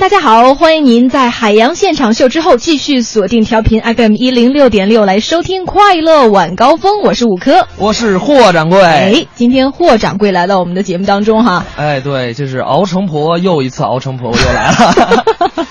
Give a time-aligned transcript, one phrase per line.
[0.00, 0.54] 大家好！
[0.54, 8.80] 欢迎您在海洋现场秀之后继续锁定调频 FM 一零六点六来收听《快乐晚高峰》，我是五科，我是霍掌柜。
[8.80, 11.64] 哎，今天霍掌柜来到我们的节目当中哈。
[11.76, 15.24] 哎，对，就是熬成婆又一次熬成婆，我又来了。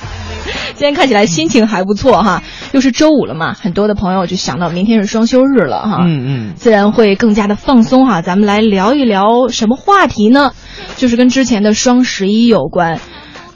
[0.76, 8.22] 今天看起来心情还不错哈，又是周五了嘛，很多的朋友就想到明天是双休日了哈，嗯嗯，自然会更加的放松哈。
[8.22, 10.52] 咱们来聊一聊什么话题呢？
[10.98, 13.00] 就是跟之前的双十一有关。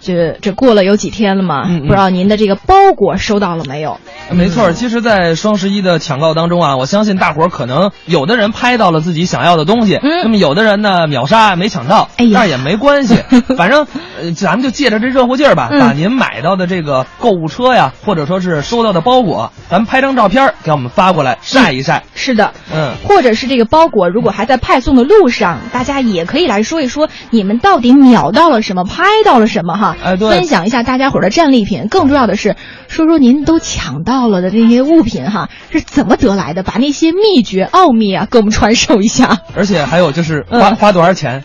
[0.02, 1.63] 这这过了有几天了嘛？
[1.67, 3.99] 嗯嗯不知道您的这个包裹收到了没有？
[4.31, 13.16] 没错，其实，在双十一的抢购当中啊，我相信大伙儿可能有的人拍到了自己想要的东西，嗯那么有的人呢秒杀没抢到，哎呀但也没关系，
[13.58, 13.88] 反正
[14.22, 22.03] 呃，咱们就借着这热乎劲儿吧，嗯把您买到的这个购物车呀，或者说是收到的包裹，咱们拍张照片给我们发过来晒一晒。
[22.13, 29.89] 是的，嗯，或者是这个包裹如果还在派送的路上，大家也可以来说一说你们到底秒到了什么，拍到了什么哈？
[30.04, 31.88] 哎对分享一下大家伙儿的战利品。
[31.90, 32.56] 更重要的是，
[32.88, 41.44] 说说您都抢到了的这些物品哈是怎么得来的，把那些秘诀奥秘啊给我们传授一下，而且还有就是花、嗯花多少钱，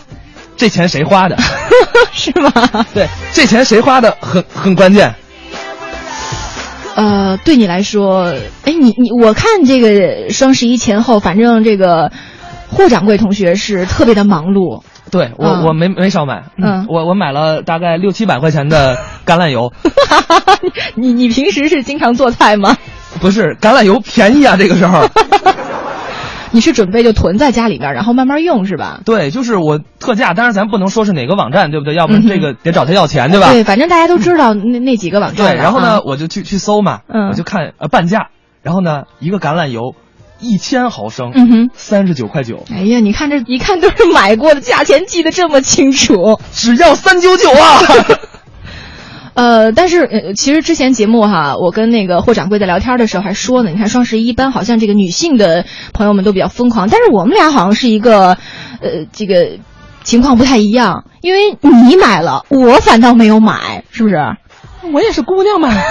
[0.57, 1.37] 这钱谁花的？
[2.13, 2.53] 是吗？
[2.95, 5.15] 对，这钱谁花的很很关键。
[6.95, 8.33] 呃，对你来说，
[8.65, 12.13] 哎，你你我看这个双十一前后，反正这个
[12.75, 14.83] 霍掌柜同学是特别的忙碌。
[15.11, 19.73] 对我、嗯我没没少买，嗯我我买了大概六七百块钱的橄榄油，
[20.97, 22.77] 你你平时是经常做菜吗？
[23.21, 25.07] 不是橄榄油便宜啊，这个时候，
[26.51, 29.01] 你是准备就囤在家里边，然后慢慢用是吧？
[29.05, 31.95] 对，就是我特价，当然咱不能说是哪个网站，对不对？
[31.95, 33.53] 要不这个得找他要钱，对吧？
[33.53, 38.29] 对，反正大家都知道那那几个网站对，然后呢啊，我就去去搜嘛，嗯我就看呃半价，
[38.63, 39.95] 然后呢一个橄榄油
[40.41, 41.71] 一千毫升，嗯哼。
[41.75, 46.39] 三十九块九，哎呀，你看这一看都是买过的，价钱记得这么清楚。
[46.53, 47.81] 只要三九九啊！
[49.35, 58.39] 呃，但是呃，其实之前节目哈，我跟那个霍掌柜在聊天的时候还说呢，你看双十一一般好像这个女性的朋友们都比较疯狂，但是我们俩好像是一个，
[58.81, 59.59] 呃，这个
[60.05, 64.17] 情况不太一样，因为你买了，我反倒没有买，是不是？
[64.93, 65.73] 我也是姑娘嘛。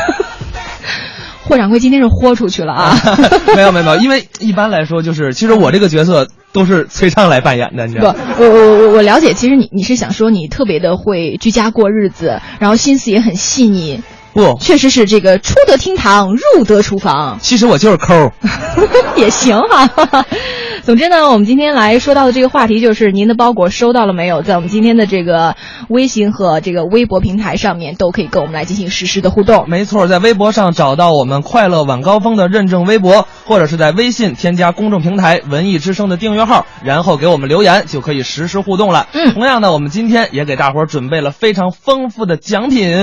[1.46, 2.96] 霍掌柜今天是豁出去了啊！
[3.56, 8.46] 没有没有没有，因为一般来说就是，其实我这个角色都是崔畅来扮演的，你知不，道我。
[8.46, 14.02] 我我我了解，其实你你是想说你特别的会居家过日子，然后心思也很细腻，
[14.34, 18.32] 不，确实是这个出得厅堂，入得厨房，其实我就是抠。
[19.16, 20.26] 也行哈。
[20.86, 24.42] 总之呢，我们今天来说到的这个话题就是您的包裹收到了没有？
[24.42, 25.56] 在我们今天的这个
[25.88, 29.64] 微信和这个微博平台上面，都可以跟我们来进行实时的互动。
[29.70, 39.08] 没错，在微博上找到我们“快乐晚高峰”的认证微博，或者是在微信添加公众平台“文艺之声”的订阅号，然后给我们留言，就可以实时互动了。
[39.14, 42.94] 嗯同样呢，我们今天也给大伙儿准备了非常丰富的奖品，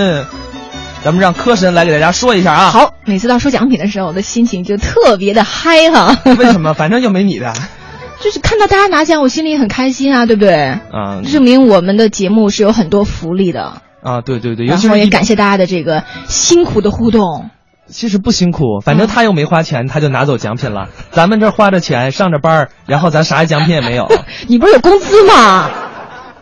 [1.02, 6.18] 咱们让科神来给大家说一下啊。，好，每次到说奖品的时候，我的心情就特别的嗨哈。
[6.38, 6.74] 为什么？
[6.74, 7.52] 反正又没你的。
[8.20, 10.54] 就是看到大家拿奖，我心里很开心啊，对不对？
[10.54, 13.80] 啊证明我们的节目是有很多福利的。
[14.02, 17.48] 啊，对对对，尤然后也其是一感谢大家的这个辛苦的互动。
[17.88, 20.90] 其实不辛苦，反正嗯他又没花钱，他就拿走奖品了。
[21.10, 24.06] 咱们这花着钱上着班儿，然后咱啥奖品也没有。
[24.46, 25.68] 你不是有工资吗？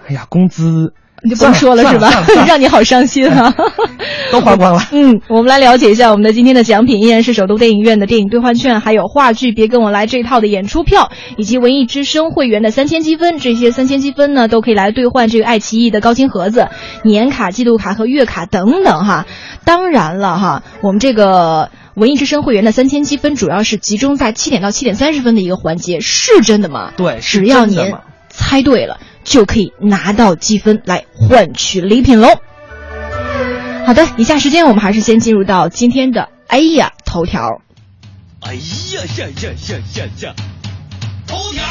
[0.08, 0.92] 哎呀，工资
[1.22, 2.10] 你就不用说了是吧
[2.46, 3.54] 让你好伤心啊！
[4.30, 4.82] 都花光了。
[4.92, 13.38] 嗯，我们来了解一下我们的今天的奖品，依然是首都电影院的电影兑换券，还有话剧《别跟我来》这套的演出票，以及文艺之声会员的三千积分。
[13.38, 16.68] 这些三千积分呢，都可以来兑换这个爱奇艺的高清盒子、
[17.04, 19.26] 年卡、季度卡和月卡等等哈。
[19.64, 21.70] 当然了哈，我们这个。
[21.94, 26.92] 文艺之声会员的三千积分主要是集中在七点到七点三十分的一个环节，是真的吗？
[26.96, 27.92] 对只要您
[28.28, 32.40] 猜对了，就可以拿到积分来换取礼品喽。
[33.86, 37.60] 好的，以下时间我们还是先进入到今天的哎呀头条。
[38.40, 38.60] 哎呀
[39.18, 40.34] 呀呀呀呀呀！
[41.26, 41.64] 头条，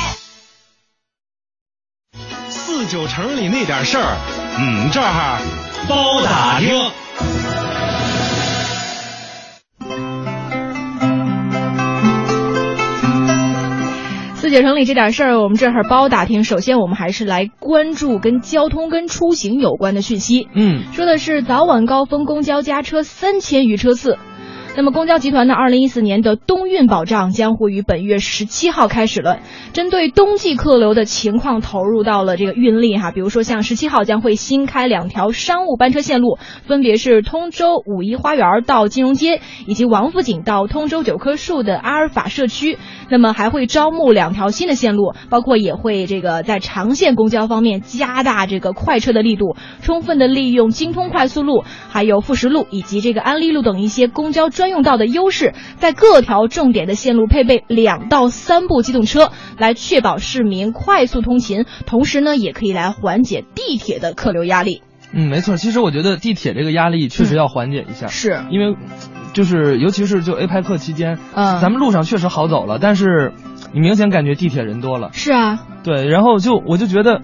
[2.50, 4.18] 四九城里那点事儿，
[4.60, 5.42] 嗯，这儿
[5.90, 6.92] 包打听。
[14.48, 16.46] 四九城里这点事儿，我们这会儿包打听。
[16.46, 20.48] 首先，我们还是来关注跟交通、跟出行有关的讯息。
[20.56, 24.18] 嗯，说的是早晚高峰公交加车三千余车次。
[24.78, 29.40] 那么公交集团呢，二零一四年的冬运保障将会于本月十七号开始了，
[29.74, 36.38] 针对冬季客流的情况投入到了这个运力哈，比如说像十七号将会新开两条商务班车线路，
[36.68, 42.78] 分别是通州五一花园到金融街，以及王府井到通州九棵树的阿尔法社区。
[43.10, 64.82] 那么还会招募两条新的线路，包括也会这个在长线公交方面加大这个快车的力度，充分的利用京通快速路、还有富实路以及这个安利路等一些公交专用道的优势，在各条重点的线路配备两到三部机动车，来确保市民快速通勤，同时呢，也可以来缓解地铁的客流压力。
[65.14, 65.56] 嗯，没错。
[65.56, 68.76] 其实我觉得地铁这个压力确实要缓解一下，是因为
[69.34, 73.32] 就是尤其是就 A 派克期间，嗯咱们路上确实好走了，但是
[73.72, 75.10] 你明显感觉地铁人多了。
[75.14, 77.22] 是啊，对，然后就我就觉得，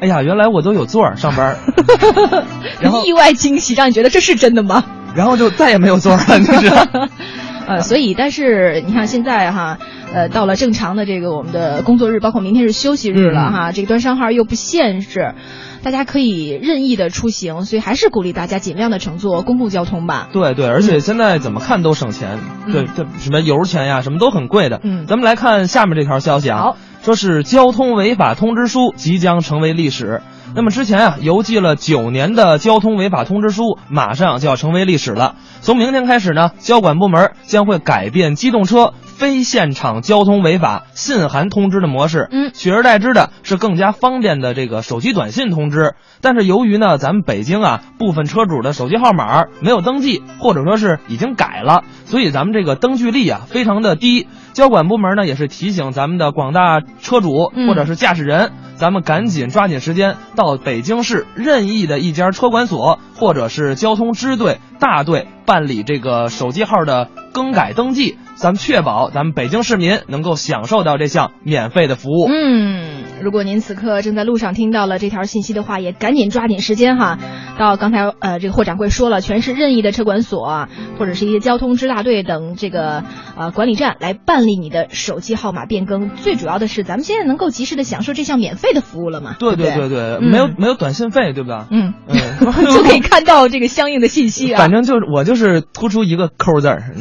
[0.00, 2.44] 哎呀，原来我都有座儿上班儿，
[2.80, 4.84] 然后意外惊喜，让你觉得这是真的吗？
[5.14, 6.72] 然后就再也没有座儿了，就是。
[7.66, 9.78] 呃，所以，但是你看现在哈，
[10.12, 15.34] 呃，到了正常的这个我们的工作日，包括明天是休息日了嗯哈，这个端商号又不限制，
[15.84, 20.30] 大家可以任意的出行，所以还是鼓励大家尽量的乘坐公共交通吧。
[20.32, 24.80] 对对，而且现在怎么看都省钱，嗯对，这什么油钱呀，什么都很贵的。
[24.82, 30.22] 嗯咱们来看下面这条消息啊，好说是交通违法通知书即将成为历史。
[30.56, 35.34] 那么之前啊，邮寄了九年的交通违法通知书，马上就要成为历史了。
[35.60, 45.94] 从明天开始呢，交管部门将会改变机动车非现场交通违法信函通知的模式，嗯取而代之的是更加方便的这个手机短信通知。
[46.20, 54.26] 但是由于呢，咱们北京啊部分车主的手机号码没有登记，或者说是已经改了，所以咱们这个登记率啊非常的低。
[54.52, 72.28] 交管部门呢也是提醒咱们的广大车主嗯或者是驾驶人，咱们赶紧抓紧时间到北京市任意的一家车管所或者是交通支队大队办理这个手机号的更改登记，咱们确保咱们北京市民能够享受到这项免费的服务。
[72.28, 77.18] 嗯，如果您此刻正在路上听到了这条信息的话，也赶紧抓紧时间哈，
[77.58, 80.68] 到刚才呃这个霍掌柜说了，全市任意的车管所啊，
[80.98, 83.02] 或者是一些交通支大队等这个
[83.34, 86.10] 呃管理站来办理你的手机号码变更。
[86.16, 89.36] 最主要的是，咱们现在能够及时的享受这项免费的服务了嘛？
[89.38, 91.66] 对对对对，嗯没有没有短信费，对吧？
[91.70, 92.16] 嗯，嗯，
[92.74, 94.58] 就可以看到这个相应的信息啊。
[94.60, 96.92] 反正就是我就是突出一个抠字儿。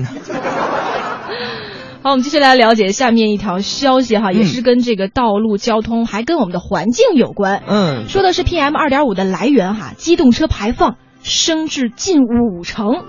[2.04, 7.64] 好，我们接下来了解下面一条消息哈，也嗯是跟这个道路交通，还跟我们的环境有关。
[7.66, 13.04] 嗯，说的是 PM 二点五的来源哈，机动车排放升至近五成。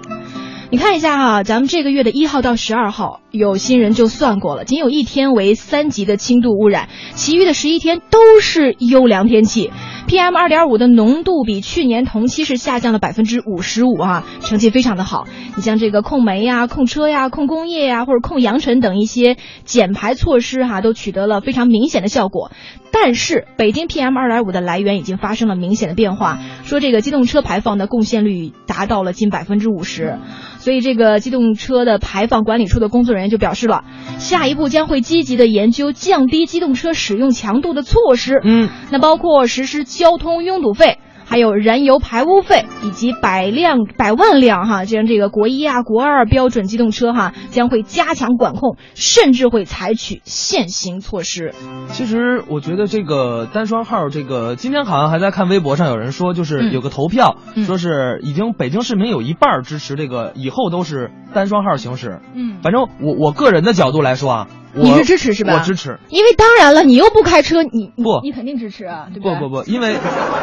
[0.70, 9.72] 你看一下哈，咱们这个月的一号到十二号，有新人就算过了，仅有一天为三级的轻度污染，其余的十一天都是优良天气。
[10.06, 15.24] PM 二点五的浓度比去年同期是下降了百分之五十五啊，成绩非常的好。
[15.56, 22.50] 你像这个控煤呀、控车呀、控工业呀，或者控扬尘等一些减排措施哈、都取得了非常明显的效果。
[22.92, 30.18] 但是北京 PM 二点五的来源已经发生了明显的变化，说这个机动车排放的贡献率达到了近百分之五十，
[30.58, 33.82] 所以这个机动车的排放管理处的工作人员就表示了，
[34.18, 40.98] 下一步将会积极的研究降低机动车使用强度的措施，嗯，那包括实施交通拥堵费。
[41.26, 51.54] 还有燃油排污费，以及百辆、百万辆哈，这样这个国一啊、国二标准机动车哈，将会加强管控，甚至会采取限行措施。
[51.88, 62.20] 其实我觉得这个单双号，这个今天好像还在看微博上有人说，就是嗯有个投票，嗯说是已经北京市民有一半支持这个以后都是单双号行驶。
[62.34, 65.98] 嗯反正我我个人的角度来说啊，我你是支持是吧我支持。
[66.08, 69.34] 因为当然了，你又不开车，你你不你肯定支持啊，对对？
[69.38, 69.96] 不不不，因为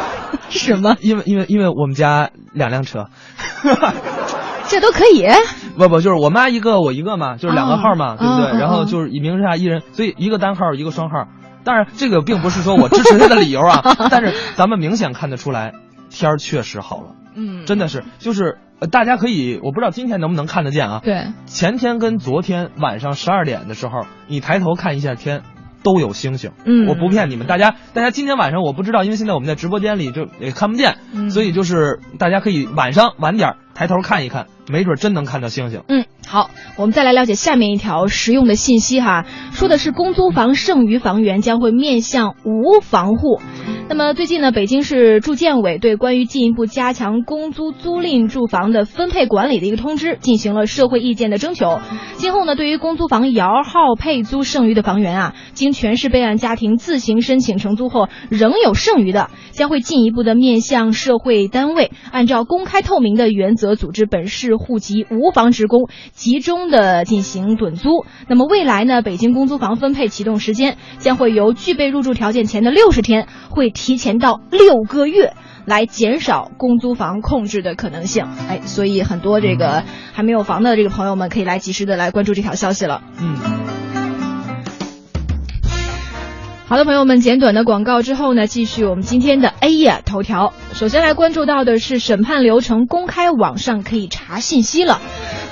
[0.50, 0.96] 什么？
[1.00, 3.06] 因为因为因为我们家两辆车，
[4.68, 5.26] 这都可以？
[5.76, 8.60] 不不就是我妈一个我一个嘛，就是两个号嘛，哦对不对？
[8.60, 11.28] 然后就是以名下一人，所以一个单号一个双号。
[11.64, 15.72] 当然，这个并不是说我支持他的理由啊，但是咱们明显看得出来，
[16.10, 21.00] 天儿确实好了，嗯，真的是，就是呃，大家可以，我不知道今天能不能看得见啊。
[21.04, 25.42] 对，前天跟昨天晚上十二点的时候，你抬头看一下天，
[25.84, 26.50] 都有星星。
[26.64, 35.82] 嗯我不骗你们，大家大家今天晚上我不知道，因为现在我们在直播间里就也看不见，嗯所以就是大家可以晚上晚点抬头看一看，没准真能看到星星。
[35.88, 43.40] 嗯，好，我们再来了解下面一条实用的信息哈，说的是公租房剩余房源将会面向无房户。
[43.88, 51.80] 那么最近呢，北京市住建委对关于进一步加强公租租赁住房的分配管理的一个通知进行了社会意见的征求。
[52.14, 68.04] 今后呢，对于公租房摇号配租剩余的房源啊，经全市备案家庭自行申请承租后仍有剩余的，将会进一步的面向社会单位，按照公开透明的原则组织本市制户籍、无房职工集中的进行趸租。
[68.28, 75.32] 那么未来呢，北京公租房分配启动时间将会由具备入住条件前的六十天，会提前到六个月。
[75.64, 83.00] 来减少公租房控制的可能性，哎，所以很多这个还没有房的这个朋友们可以来及时的来关注这条消息了。
[83.20, 83.36] 嗯，
[86.66, 90.52] 好的，朋友们，简短的广告之后呢，继续我们今天的 A 呀头条。
[90.72, 95.00] 首先来关注到的是审判流程公开，网上可以查信息了。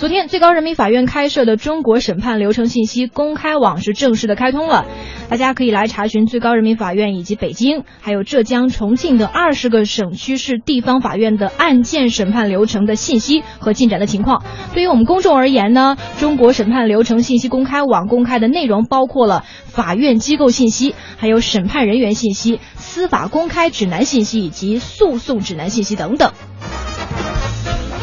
[0.00, 4.86] 昨天，最高人民法院开设的中国审判流程信息公开网是正式的开通了，
[5.28, 14.42] 大家可以来查询最高人民法院以及北京、还有浙江、重庆的二十个省区市地方法院的案件审判流程的信息和进展的情况。
[14.72, 26.33] 对于我们公众而言呢，中国审判流程信息公开网公开的内容包括了法院机构信息，还有审判人员信息、司法公开指南信息以及诉讼指南信息等等。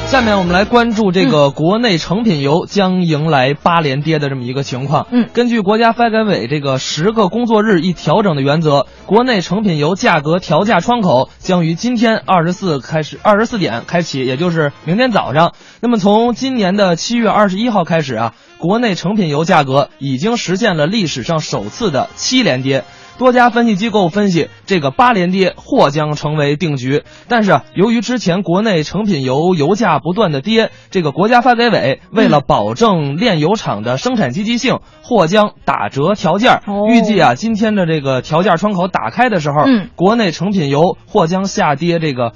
[0.08, 5.06] 下面我们来关注这个国内成品油将迎来八连跌的这么一个情况。
[5.12, 15.52] 嗯，根据国家发改委这个十个工作日一调整的原则，国内成品油价格调价窗口将于今天二十四开始二十四点开启，也就是明天早上。
[15.82, 22.86] 那么从今年的七月二十一号开始啊，国内成品油价格已经实现了历史上首次的七连跌。
[23.18, 27.04] 多家分析机构分析，这个八连跌或将成为定局。
[27.28, 36.62] 但是，由于之前国内成品油油价不断的跌，这个国家发改委为了保证炼油厂的生产积极性，或将打折调价。
[36.90, 42.34] 预计啊，今天的这个调价窗口打开的时候，嗯，国内成品油或将下跌这个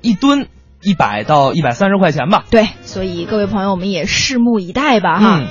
[0.00, 0.48] 一吨
[0.82, 2.44] 一百到一百三十块钱吧。
[2.50, 5.40] 对，所以各位朋友，我们也拭目以待吧，哈。
[5.40, 5.46] 嗯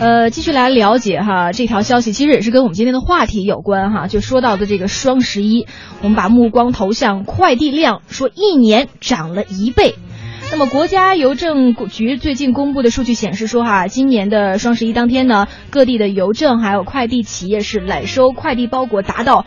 [0.00, 4.06] 呃，继续来了解哈这条消息，其实也是跟我们今天的话题有关哈。
[4.06, 5.66] 就说到的这个双十一，
[6.00, 9.96] 我们把目光投向快递量，说一年涨了一倍。
[10.50, 19.44] 那么，国家邮政局最近公布的数据显示说哈，今年的双十一当天呢，各地的邮政还有快递企业是揽收快递包裹达到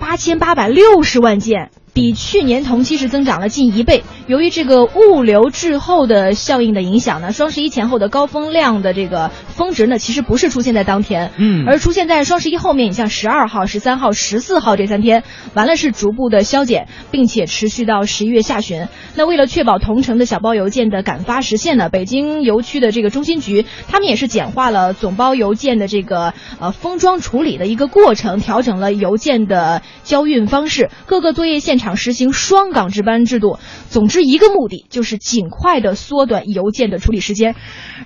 [0.00, 1.70] 八千八百六十万件。
[1.96, 4.04] 比去年同期是增长了近一倍。
[4.26, 12.88] 由于这个物流滞后的效应的影响呢，双十一前后的高峰量的这个峰值呢，其实不是出现在当天，嗯而出现在双十一后面。
[12.88, 15.24] 你像十二号、十三号、十四号这三天，
[15.54, 18.88] 完了是逐步的消减，并且持续到十一月下旬。
[19.14, 33.58] 那为了确保同城的小包邮件的赶发实现呢，北京邮区的这个中心局，他们也是简化了总包邮件的这个呃封装处理的一个过程，调整了邮件的交运方式，各个作业现场实行双岗值班制度。
[33.88, 37.54] 总之，一个目的就是尽快的缩短邮件的处理时间，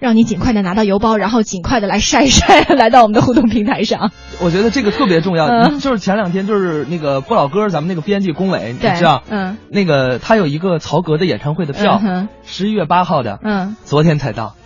[0.00, 4.10] 让你尽快的拿到邮包，然后尽快的来晒一晒， 来到我们的互动平台上。
[4.40, 5.46] 我觉得这个特别重要。
[5.46, 12.00] 嗯就是前两天，就是那个不老哥，咱们那个编辑龚伟，你知道，嗯那个他有一个曹格的演唱会的票
[12.44, 14.56] 十一月八号的，嗯，昨天才到，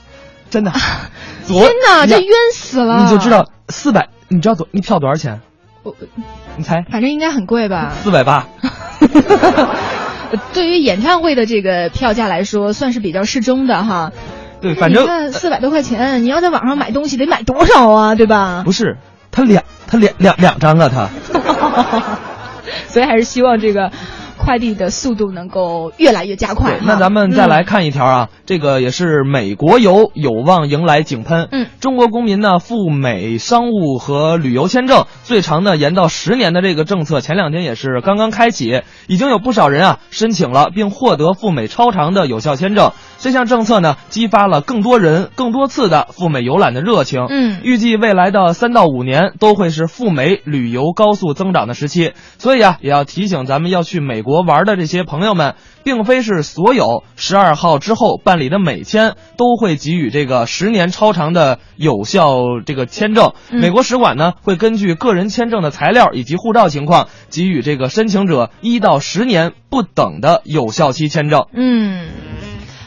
[0.50, 0.72] 真的，
[1.44, 3.04] 昨天哪，这冤死了！
[3.04, 5.40] 你就知道四百，你知道多那票多少钱？
[5.84, 5.94] 我，
[6.56, 6.82] 你猜？
[6.90, 7.92] 反正应该很贵吧？
[8.02, 8.46] 四百八。
[10.52, 14.10] 对于演唱会的这个票价来说，算是比较适中的哈。
[14.60, 18.14] 对，反正呃四百多块钱，你要在网上买东西得买多少啊？
[18.16, 18.62] 对吧？
[18.64, 18.96] 不是
[19.30, 21.08] 他两他两两两张啊，他
[22.88, 23.92] 所以还是希望这个
[24.44, 26.78] 快递的速度能够越来越加快。
[26.84, 31.48] 那咱们再来嗯看一条啊，这个也是美国游有望迎来井喷。
[31.50, 42.92] 嗯，中国公民呢赴美商务和旅游签证最长呢延到十年的这个政策，前两天也是刚刚开启，已经有不少人啊申请了，并获得赴美超长的有效签证。
[43.18, 47.24] 这项政策呢，激发了更多人、更多次的赴美游览的热情。
[47.30, 52.12] 嗯预计未来的三到五年都会是赴美旅游高速增长的时期。
[52.38, 63.32] 所以啊，也要提醒咱们要去美国玩的这些朋友们，并非是所有十二号之后办理的美签都会给予这个十年超长的有效这个签证。
[63.50, 71.46] 嗯美国使馆呢会根据个人签证的材料以及护照情况，给予这个申请者一到十年不等的有效期签证。
[71.52, 72.08] 嗯。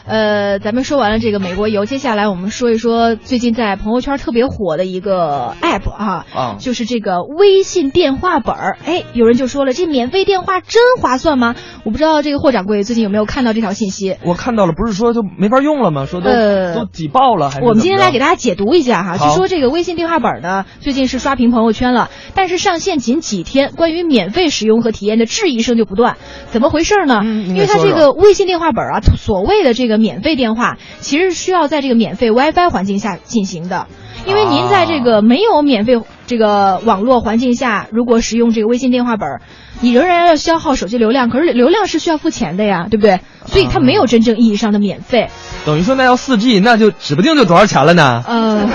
[0.08, 8.78] 呃，咱们说完了这个美国游，接下来我们说一说最近在朋友圈特别火的一个 app 啊，啊就是这个微信电话本儿。
[8.86, 11.54] 哎，有人就说了，这免费电话真划算吗？
[11.84, 14.16] 我不知道这个霍掌柜最近有没有看到这条信息。
[14.24, 16.06] 我看到了，不是说就没法用了吗？
[16.06, 26.16] 说都、呃都挤爆了，还是我们今天来给大家解读一下哈，好据说这个微信电话本呢，最近是刷屏朋友圈了，但是上线仅几天，关于免费使用和体验的质疑声就不断。
[26.46, 27.20] 怎么回事呢？
[27.24, 33.86] 因为它这个微信电话本啊，所谓的这个免费电话，其实需要在这个免费 WiFi 环境下进行的。
[34.26, 39.40] 因为您在这个没有免费这个网络环境下，如果使用这个微信电话本，
[39.80, 43.20] 你仍然要消耗手机流量，可是流量是需要付钱的呀，对不对？
[43.46, 45.28] 所以它没有真正意义上的免费。
[45.64, 48.22] 等于说那要四 G，那就指不定就多少钱了呢。
[48.26, 48.68] 呃。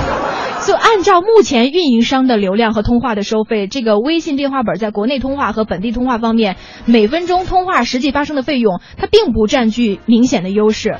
[0.66, 6.56] 就按照目前运营商的流量和通话的收费，这个微信电话本在国内通话和本地通话方面，
[6.86, 10.96] 每分钟通话实际发生的费用，它并不占据明显的优势。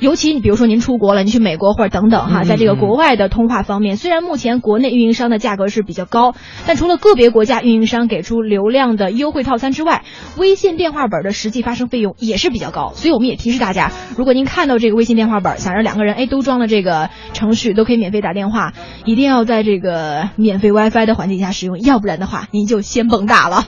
[0.00, 6.34] 尤其你比如说您出国了，您去美国或者等等哈，在这个国外的通话方面，虽然目前国内运营商的价格是比较高，
[6.66, 10.04] 但除了个别国家运营商给出流量的优惠套餐之外，
[10.36, 12.92] 微信电话本的实际发生费用也是比较高。
[12.94, 18.74] 所以我们也提示大家，如果您看到这个微信电话本，想让两个人哎都装了这个程序，都可以免费打电话，
[19.06, 23.64] 一定要在这个免费 WiFi 的环境下使用，要不然的话您就先甭打了。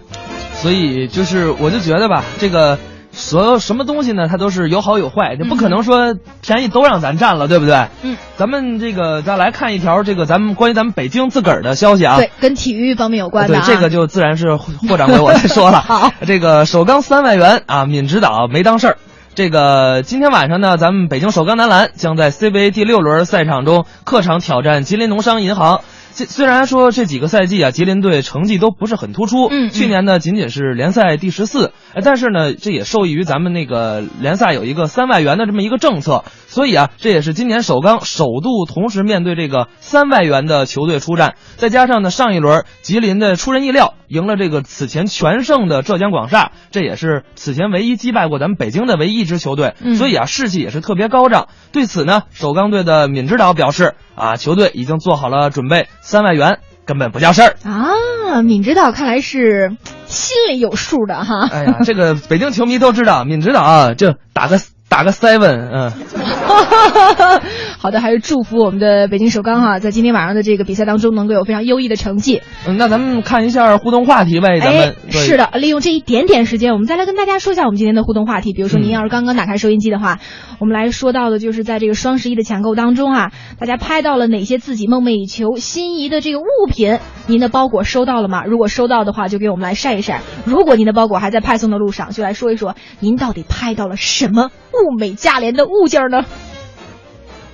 [0.53, 2.79] 所以就是我就觉得吧，这个。
[3.19, 4.29] 所有什么东西呢？
[4.29, 7.89] 它都是有好有坏，就不可能说便宜都让咱占了，对不对？
[8.03, 12.17] 嗯，咱们这个再来看一条这个咱们关于咱们北京自个儿的消息啊。
[12.17, 13.61] 对，跟体育方面有关的。
[13.61, 15.81] 对，这个就自然是霍掌柜我来说了。
[15.87, 18.99] 好，这个首钢三万元啊，闵指导没当事儿。
[19.35, 25.81] 这个今天晚上呢，咱们北京首钢男篮将在 CBA 第六轮赛场中客场挑战吉林农商银行。
[26.13, 31.73] 虽然说这几个赛季啊，吉林队成绩都不是很突出，嗯，去年呢仅仅是联赛第十四，
[32.03, 51.49] 但是呢，这也受益于咱们那个联赛有一个三外援的这么一个政策，所以啊，这也是今年首钢首度同时面对这个三外援的球队出战，再加上呢上一轮吉林的出人意料赢了这个此前全胜的浙江广厦，这也是此前唯一击败过咱们北京的唯一一支球队，所以啊士气也是特别高涨。
[51.73, 55.89] 对此呢，首钢队的闵指导表示啊，球队已经做好了准备。
[56.01, 58.43] 三万元根本不叫事儿啊！
[58.43, 61.49] 闵指导看来是心里有数的哈。
[61.51, 64.59] 哎呀，这个北京球迷都知道，闵指导啊，就打个。
[64.89, 65.93] 打个 seven，嗯，
[67.79, 72.41] 好的，还是祝福我们的北京首钢哈，在今天晚上的这个比赛当中能够有非常优异的成绩。
[72.67, 78.53] 嗯，那咱们看一下互动话题呗，咱们是的，利用这一点点时间，我们再来跟大家说一下我们今天的互动话题。
[78.53, 80.19] 比如说，您要是刚刚打开收音机的话，
[80.59, 83.31] 我们来说到的就是在这个双十一的抢购当中哈，
[83.61, 86.99] 大家拍到了哪些自己梦寐以求、心仪的这个物品？
[87.27, 88.45] 您的包裹收到了吗？
[88.45, 94.51] 如果收到的话，就给我们来晒一晒；如果您的包裹还在派送的路上，就来说一说您到底拍到了什么。
[94.73, 96.25] 物美价廉的物件呢？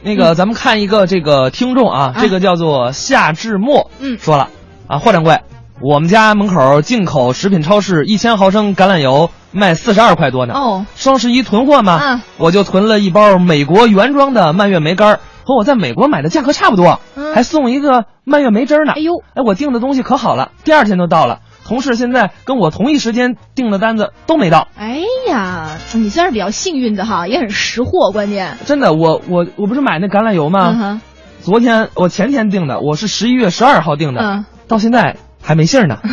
[0.02, 4.48] 那个，咱们看一个这个听众啊，这个叫做夏志墨，嗯，说了
[4.86, 5.40] 啊，霍掌柜，
[5.80, 10.52] 我们家门口进口食品超市一千毫升橄榄油卖四十二块多呢。
[10.52, 17.00] 哦，双十一囤货嘛，嗯，我就囤了一包美国原装的蔓越莓干，和我在美国买的价格差不多，
[17.34, 18.92] 还送一个蔓越莓汁呢。
[18.94, 21.40] 哎呦，哎，我订的东西可好了，第二天就到了。
[21.64, 24.68] 同事现在跟我同一时间订的单子都没到。
[24.76, 28.10] 哎呀，你算是比较幸运的哈，也很识货。
[28.12, 31.00] 关键真的，我我我不是买那橄榄油吗？
[31.40, 35.98] 昨天我前天订的，我是十一月十二号订的，到现在还没信儿呢。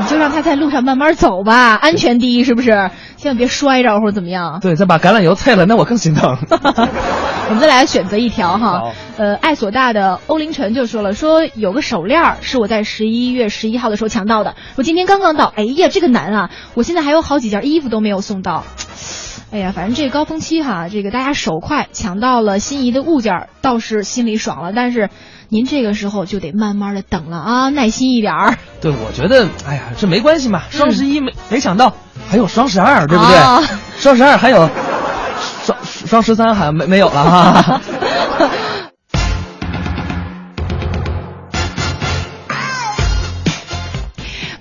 [0.00, 2.90] 你就让他在路上慢慢走吧，安全第一，是不是？
[3.16, 4.60] 千万别摔着或者怎么样。
[4.60, 6.38] 对，再把橄榄油菜了，那我更心疼。
[6.50, 16.50] 我们再来选择一条哈，呃，爱索大的欧凌晨就说了，说有个手链是我在十一月十一号的时候抢到的，我今天刚刚到，哎呀，这个难啊！
[16.74, 18.64] 我现在还有好几件衣服都没有送到，
[19.50, 25.08] 哎呀，反正这个高峰期哈，这个大家手快抢到了心仪的物件，倒是心里爽了，但是
[25.48, 28.58] 您这个时候就得慢慢的等了啊，耐心一点儿。
[28.80, 31.94] 对，我觉得，哎呀，这没关系嘛，双十一没没想到，
[32.28, 33.36] 还有双十二，对不对？
[33.98, 34.68] 双十二还有。
[35.64, 37.80] 双双十三还没没有了哈。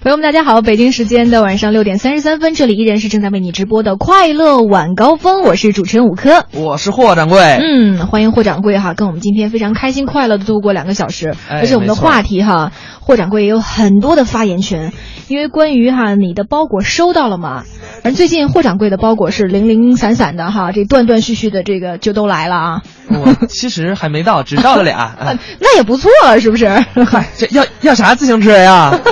[0.07, 0.61] 朋友们，大家好！
[0.61, 7.59] 北京时间的晚上六点三十三分，这里依然是正在为你直播的快乐晚高峰，我是主持人五科，我是霍掌柜。
[7.59, 14.93] 嗯，欢迎霍掌柜哈，跟我们今天非常开心快乐的度过两个小时，而且我们的话题哈，霍掌柜也有很多的发言权，
[15.27, 17.65] 因为关于哈你的包裹收到了吗？
[18.05, 22.81] 而最近霍掌柜的包裹是零零散散的哈，这断断续续的这个就都来了啊。
[23.09, 25.17] 我其实还没到，只到了俩，
[25.59, 26.69] 那也不错，是不是？
[27.05, 28.97] 嗨，这要要啥自行车呀？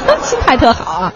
[0.45, 1.01] 太特好。
[1.01, 1.13] 啊，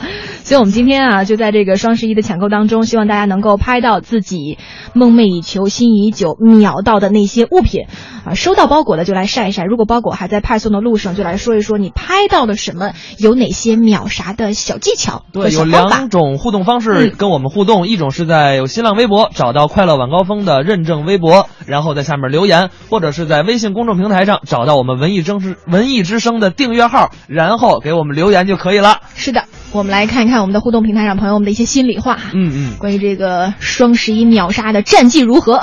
[0.50, 4.58] 所以我们今天啊，就在这个双十一的抢购当中，希望大家能够拍到自己
[4.94, 7.84] 梦寐以求、心仪已久、秒到的那些物品
[8.26, 8.34] 啊。
[8.34, 15.22] 收到包裹的就来晒一晒，如果包裹还在派送的路上，就来说一说你拍到了什么，有哪些秒杀的小技巧。
[15.32, 29.02] 对，有两种互动方式跟我们互动，一种是在有新浪微博找到“快乐晚高峰”的认证微博，然后在下面留言，或者是在微信公众平台上找到我们“文艺之声”文艺之声的订阅号，然后给我们留言就可以了。
[29.14, 29.44] 是的。
[29.72, 32.18] 我们来看一看我们的互动平台上朋友们的一些心里话。
[32.34, 35.58] 嗯嗯，关于这个双十一秒杀的战绩如何？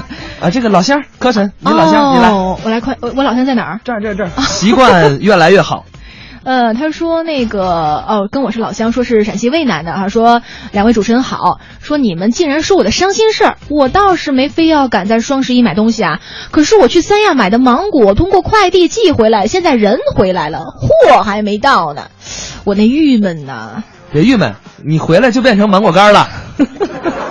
[0.40, 3.80] 啊，这个老乡柯晨，你老乡，你来，我来快，我我老乡在哪儿？
[3.84, 5.84] 这儿这儿这儿，习惯越来越好。
[6.44, 22.08] 呃，他说那个哦，跟我是老乡，说是陕西渭南的哈，说两位主持人好，说你们竟然说我的伤心事儿，我倒是没非要赶在双十一买东西啊，可是我去三亚买的芒果通过快递寄回来，现在人回来了，货还没到呢，
[22.64, 23.84] 我那郁闷呐。
[24.12, 26.28] 别郁闷，你回来就变成芒果干了。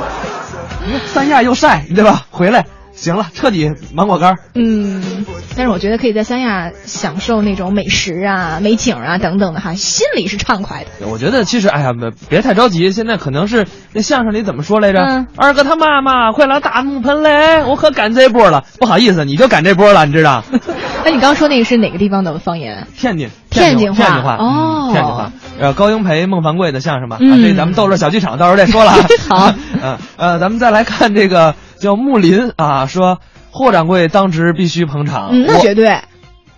[1.13, 2.26] 三亚又晒，对吧？
[2.32, 2.65] 回来。
[3.01, 4.35] 行了，彻底芒果干。
[4.53, 5.25] 嗯，
[5.57, 11.07] 但是我觉得可以在三亚享受那种美食啊、美景啊等等的哈，心里是畅快的。
[11.07, 11.93] 我觉得其实，哎呀，
[12.29, 12.91] 别太着急。
[12.91, 14.99] 现在可能是那相声里怎么说来着？
[15.01, 18.63] 嗯、二哥他妈妈快来大木盆嘞，我可赶这波了。
[18.79, 20.43] 不好意思，你就赶这波了，你知道？
[21.03, 22.87] 那你刚刚说那个是哪个地方的方言？
[22.95, 25.31] 天津，天津话，天津话哦，天津话。
[25.59, 28.91] 呃，高英培、孟凡贵的相声吧，嗯、啊，这咱们逗乐小剧场到时候再说了。
[29.29, 33.17] 好， 嗯呃，咱们再来看这个叫木林啊，说。
[33.54, 36.00] 霍掌柜当值必须捧场，嗯，那绝对。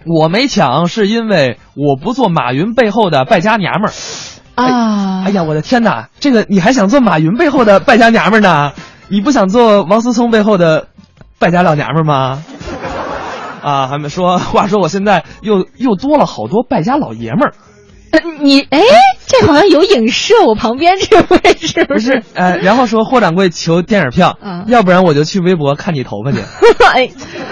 [0.06, 3.94] 我没抢是因为我不做马云背后的败家娘们儿
[4.54, 5.24] 啊！
[5.26, 8.74] 哎呀，我的天哪，这个你还想做马云背后的败家娘们儿呢？
[9.08, 10.90] 你不想做王思聪背后的
[11.40, 12.44] 败家老娘们儿吗？
[13.64, 17.54] 啊，还没说，话说我现在又又多了好多败家老爷们儿。
[18.14, 18.80] 呃，你哎，
[19.26, 22.22] 这好像有影射我旁边这位是不是？
[22.36, 26.38] 呃，然后说霍掌柜求电影票，嗯、要不然我就去微博看你头发去。
[26.94, 27.10] 哎，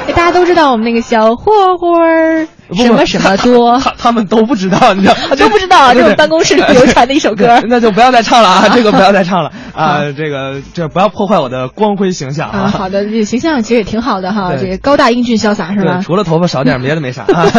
[0.07, 7.59] 哎，大家都知道我们那个小霍霍儿什么什么多，他他们都不知道，你知道 都不知道啊， 这是办公室里流传的一首歌。
[7.67, 12.67] 那就不要再唱了啊，这个不要再唱了啊，这个这不要破坏我的光辉形象啊。
[12.67, 16.01] 好的，这形象其实也挺好的哈，这个高大英俊潇洒是吧？
[16.05, 17.51] 除了头发少点，别的没啥啊。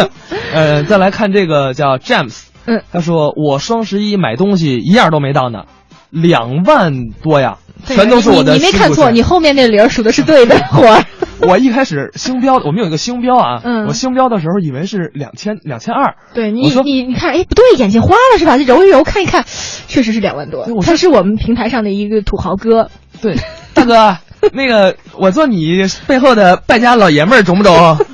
[0.53, 2.43] 呃，再来看这个叫 James。
[2.65, 5.63] 嗯，他说我双十一买东西一样都没到呢，
[6.09, 8.53] 两万多呀，全都是我的。
[8.53, 16.15] 你没看错，你后面那零数的是对的， 我我一开始星标，我们有一个星标啊，嗯，我星标的时候以为是两千两千二。
[16.33, 18.55] 对你你你看，哎，不对，眼睛花了是吧？
[18.57, 19.43] 揉一揉看一看，
[19.87, 20.67] 确实是两万多。
[20.81, 22.89] 他是我们平台上的一个土豪哥。
[23.21, 23.35] 对，
[23.73, 24.17] 大哥，
[24.53, 27.73] 那个我做你背后的败家老爷们儿中不中？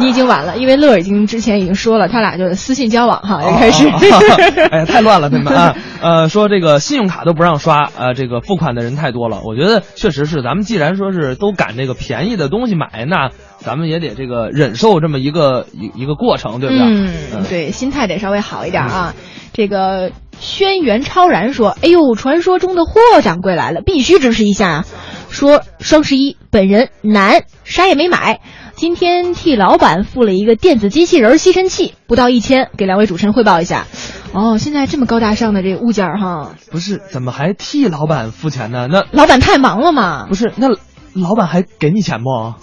[0.00, 3.86] 你已经晚了，因为乐已经之前已经说了，他俩就私信交往哈，也开始。
[4.70, 5.52] 哎呀，太乱了，对吗？
[5.52, 9.40] 啊，呃，说这个信用卡都不让刷，呃，这个付款的人太多了。
[9.44, 16.84] 我觉得确实是，咱们既然说是都赶这个便宜的东西买，那咱们也得这个忍受这么一个一一个过程，对不对？
[16.84, 19.14] 嗯，对，心态得稍微好一点啊。
[19.52, 24.84] 这个轩辕超然说：“哎呦，传说中的霍掌柜来了，必须支持一下啊！”
[25.28, 28.40] 说双十一，本人男，啥也没买。
[28.80, 33.86] 今天替老板付了一个电子机器人吸尘器，不到一千，给两位主持人汇报一下。
[34.32, 38.88] 哦，现在这么高大上的这个物件哈，不是怎么还替老板付钱呢？
[38.90, 40.24] 那老板太忙了嘛？
[40.28, 40.68] 不是，那
[41.12, 42.54] 老板还给你钱不？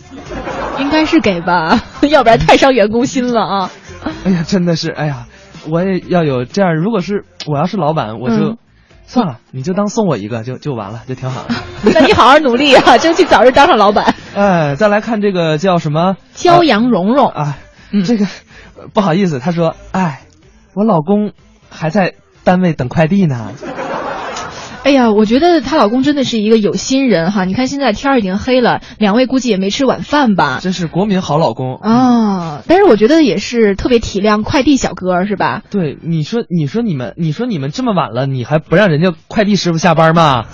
[0.82, 3.72] 应该是给吧， 要不然太伤员工心了啊！
[4.26, 5.28] 哎呀，真的是，哎呀，
[5.70, 6.76] 我也要有这样。
[6.76, 8.58] 如果是我要是老板，我就。
[9.08, 11.56] 嗯算了，你就当送我一个就就完了，就挺好的。
[11.94, 14.14] 那你好好努力啊， 争取早日当上老板。
[14.36, 16.18] 哎，再来看这个叫什么？
[16.36, 17.58] 骄阳蓉蓉啊，
[18.06, 18.26] 这个
[18.94, 20.24] 不好意思，他说，哎，
[20.74, 21.32] 我老公
[21.70, 23.52] 还在单位等快递呢。
[24.88, 27.44] 哎呀，我觉得她老公真的是一个有心人哈！
[27.44, 30.60] 你看现在天儿已经黑了，两位估计也没吃晚饭吧？
[30.62, 32.62] 真是国民好老公啊！
[32.70, 35.62] 但是我觉得也是特别体谅快递小哥，是吧？
[35.70, 40.46] 对，你说，你说你们，你说你们这么晚了，你还不让人家快递师傅下班吗？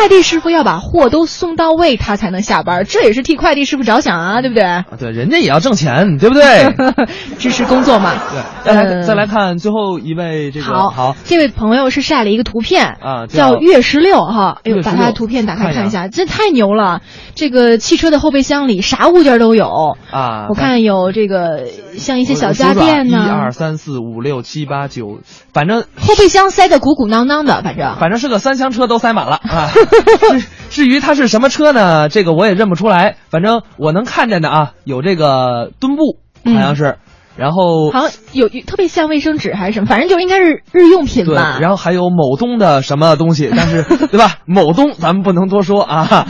[0.00, 4.64] 快递师傅要把货都送到位，他才能下班，这也是替快递师傅着想啊，对不对？
[4.64, 6.74] 啊，对，人家也要挣钱，对不对？
[7.38, 8.14] 支持工作嘛。
[8.32, 17.02] 对，再来、呃、再来看最后一位这个好，好，这位朋友是晒了一个图片啊，叫月十六哈，哎呦，把他的图片打开看一下，这太牛了！
[17.34, 21.66] 这个汽车的后备箱里啥物件都有啊，我看有这个
[21.98, 25.18] 像一些小家电呢，一二三四五六七八九，
[25.52, 29.68] 反正后备箱塞得鼓鼓囊囊的，反正反正是个三厢车都塞满了啊。
[30.38, 32.08] 至至于它是什么车呢？
[32.08, 33.16] 这个我也认不出来。
[33.30, 36.96] 反正我能看见的啊，有这个墩布，好像是，嗯、
[37.36, 41.58] 然后好像有特别像卫生纸还是什么，反正就应该是日用品吧。
[41.60, 44.38] 然后还有某东的什么东西，但是 对吧？
[44.46, 46.26] 某东咱们不能多说啊。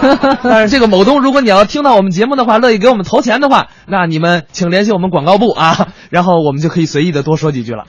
[0.44, 7.84] 但是这个某东，如果你要听到我们节目的话，乐意给我们投钱的话，那你们请联系我们广告部啊，然后我们就可以随意的多说几句了。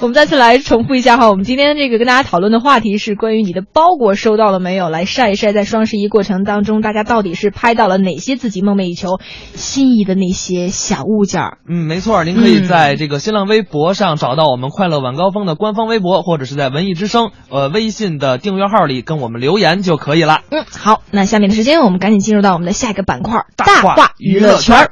[0.00, 4.90] 我们再次来重复一下哈，我们今天这个跟大家讨论的话题是关于你的包裹收到了没有？
[4.90, 9.18] 来晒一晒，在双十一过程当中，大家到底是拍到了哪些自己梦寐以求、
[9.54, 11.58] 心仪的那些小物件儿？
[11.68, 20.42] 嗯，没错，您可以在这个新浪微博上找到我们快乐晚高峰的官方微博，或者是在文艺之声呃微信的订阅号里跟我们留言就可以了。
[20.50, 24.90] 嗯，好，那下面的时间我们赶紧进入到我们的下一个板块——大话娱乐圈。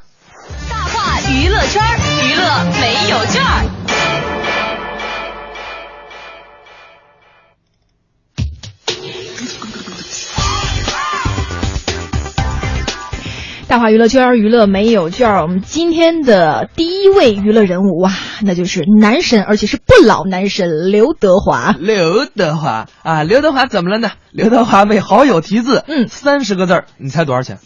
[0.68, 1.82] 大话娱乐圈，
[2.22, 3.42] 娱乐没有券
[13.66, 15.42] 大话娱乐圈，娱乐没有券儿。
[15.42, 21.74] 我们今天的第一位娱乐人物哇，那就是男神，而且是不老男神刘德华。
[21.78, 24.10] 刘德华啊，刘德华怎么了呢？
[24.32, 27.58] 刘德华为好友题字，嗯三十个字儿，你猜多少钱？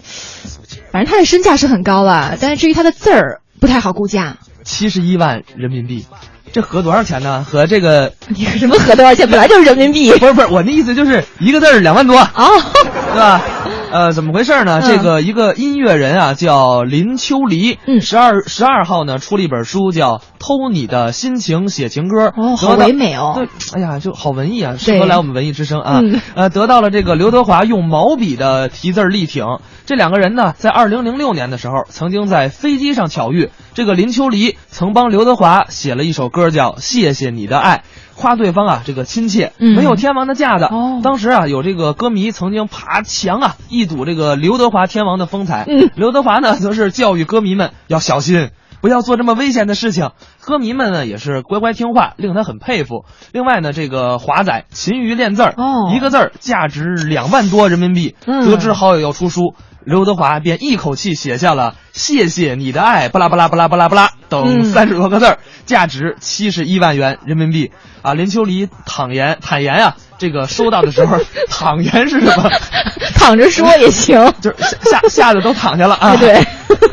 [0.92, 4.36] 反正他的身价是很高了，但是至于他的字儿不太好估价。
[4.64, 6.06] 七十一万人民币，
[6.52, 7.44] 这合多少钱呢？
[7.44, 9.28] 和这个你 什么合多少钱？
[9.28, 10.12] 本来就是人民币。
[10.12, 12.30] 不是不是，我的意思就是一个字儿两万多，啊，
[13.12, 13.42] 对吧？
[13.90, 14.80] 呃，怎么回事呢？
[14.82, 26.00] 嗯这个一个音乐人啊，叫林秋离，嗯十二十二号呢出了一本书，叫《偷你的心情写情歌》，哦好得到唯美哦对，哎呀，就好文艺啊，适合来我们文艺之声啊。
[26.02, 29.44] 嗯呃，得到了这个刘德华用毛笔的题字儿力挺。
[29.86, 33.50] 这两个人呢，在二零零六年的时候，曾经在飞机上巧遇。
[33.74, 37.76] 这个林秋离曾帮刘德华写了一首歌，叫《谢谢你的爱》，
[38.18, 40.64] 夸对方啊这个亲切，嗯没有天王的架子。
[40.64, 45.64] 哦当时啊，有这个歌迷曾经爬墙啊，一睹这个刘德华天王的风采。
[45.68, 48.50] 嗯刘德华呢，则是教育歌迷们要小心。
[48.80, 53.04] 不要做这么危险的事情，歌迷们呢也是乖乖听话，令他很佩服。
[53.32, 58.14] 另外呢，这个华仔勤于练字儿，哦一个字儿价值两万多人民币。
[58.24, 59.54] 嗯得知好友要出书，
[59.88, 67.70] 刘德华便一口气写下了“谢谢你的爱”巴拉巴拉巴拉巴拉巴拉等嗯三十多个字儿，价值七十一万元人民币。
[68.02, 71.16] 啊，林秋离坦言坦言啊，这个收到的时候，
[71.48, 72.50] 坦 言是什么？
[73.16, 74.32] 躺着说也行。
[74.42, 76.14] 就是吓吓吓得都躺下了啊！
[76.16, 76.46] 对，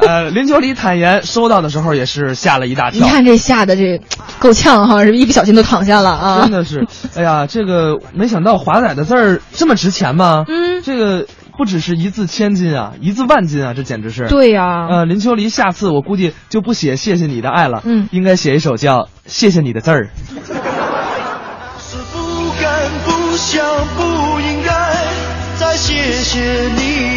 [0.07, 3.05] 呃，林秋离坦言收到的时候也是吓了一大跳。
[3.05, 4.01] 你看这吓得这
[4.39, 6.41] 够呛哈，是一不小心都躺下了啊？
[6.41, 10.45] 真的是，哎呀，这个没想到华仔的字儿这么值钱吗？
[10.47, 11.25] 嗯这个
[11.57, 14.27] 不只是一字千金啊，一字万金啊，这简直是。
[14.27, 20.09] 对呀、呃，林秋离下次我估计就不写谢谢你的爱了，嗯应该写一首叫谢谢你的字儿。
[21.79, 23.65] 是不敢、不想、
[23.95, 24.71] 不应该
[25.57, 26.39] 再谢谢
[26.75, 27.14] 你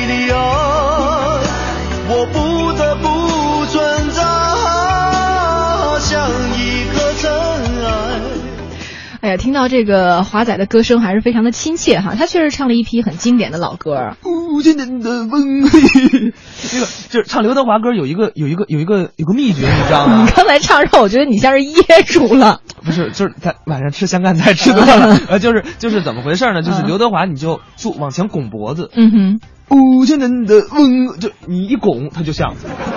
[9.28, 14.16] 哎呀，听到这个华仔的歌声还是非常的亲切哈，他确实唱了一批很经典的老歌。
[14.24, 14.86] 无尽的
[15.28, 20.30] 风，这个就是唱刘德华歌有一个有一个有一个有个秘诀，你知道吗 你？
[20.30, 22.62] 刚才唱让我觉得你像是噎住了。
[22.82, 26.62] 不是，就是他晚上吃香干菜吃多了，呃，就是就是怎么回事呢？
[26.62, 29.38] 就是嗯刘德华，你就就往前拱脖子，嗯
[29.68, 32.54] 哼，无尽的风，就你一拱它就像，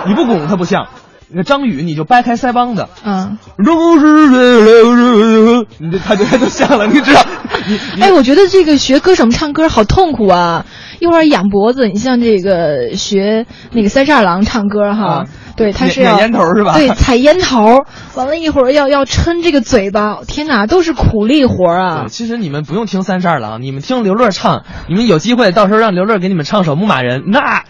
[0.08, 0.86] 你不拱它不像。
[1.34, 4.82] 那张宇，你就掰开腮帮子，嗯，都是月
[5.52, 7.20] 亮，你这他就他就像了，你知道？
[8.00, 10.66] 哎，我觉得这个学歌手们唱歌好痛苦啊！
[11.00, 15.24] 一会儿仰脖子，你像这个学那个三十二郎唱歌哈，啊
[15.56, 22.08] 对，他是要烟头是吧对，踩烟头，完了一会儿要要抻这个嘴巴，天哪，都是苦力活啊对，！
[22.08, 27.62] 其实你们不用听三十二郎，你们听刘乐唱，你们有机会到时候让刘乐给你们唱首《牧马人》，那，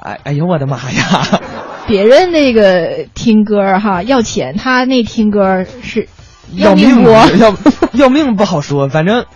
[0.00, 1.40] 哎哎呦我的妈呀！
[1.86, 6.08] 别人那个听歌哈要钱，他那听歌是
[6.54, 7.10] 要命不？
[7.10, 7.54] 要
[7.92, 9.26] 要命不好说，反正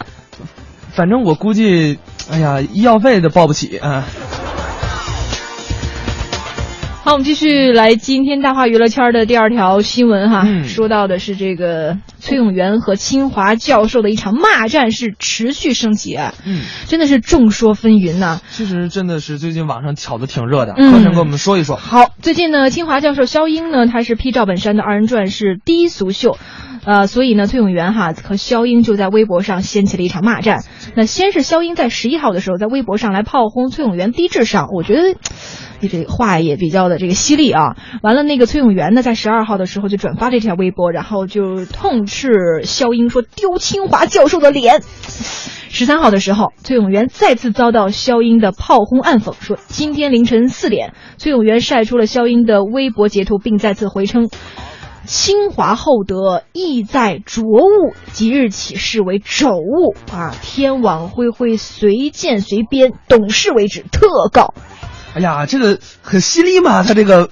[0.92, 1.98] 反正我估计，
[2.30, 4.06] 哎呀，医药费都报不起啊。
[7.08, 21.76] 好，我们继续来今天大话娱乐圈的第二条新闻哈，嗯说到的是这个崔永元和清华教授的一场骂战是持续升级啊，嗯，真的是众说纷纭呐、其实真的是最近网上炒的挺热的，嗯柯晨给我们说一说。
[21.76, 26.36] 好，最近呢，清华教授肖英呢，他是批赵本山的二人转是低俗秀，
[26.84, 30.62] 呃，所以呢，崔永元哈和肖英就在微博上掀起了一场骂战。
[30.94, 35.16] 那先是肖英在十一号的时候在微博上来炮轰崔永元低智商，我觉得。
[35.86, 37.76] 这话也比较的这个犀利啊！
[38.02, 44.82] 完了，那个崔永元呢，在十二号的时候就转发这条微博，然后就痛斥肖英说丢清华教授的脸。
[45.70, 54.28] 十三号的时候，崔永元再次遭到肖英的炮轰暗讽，说今天凌晨四点，崔永元晒出了肖英的微博截图，并再次回称。
[55.04, 60.34] 清华厚德，意在浊物，即日起视为肘物啊！
[60.42, 64.52] 天网恢恢，随见随编，懂事为止，特告。
[65.14, 67.28] 哎呀，这个很犀利嘛，他这个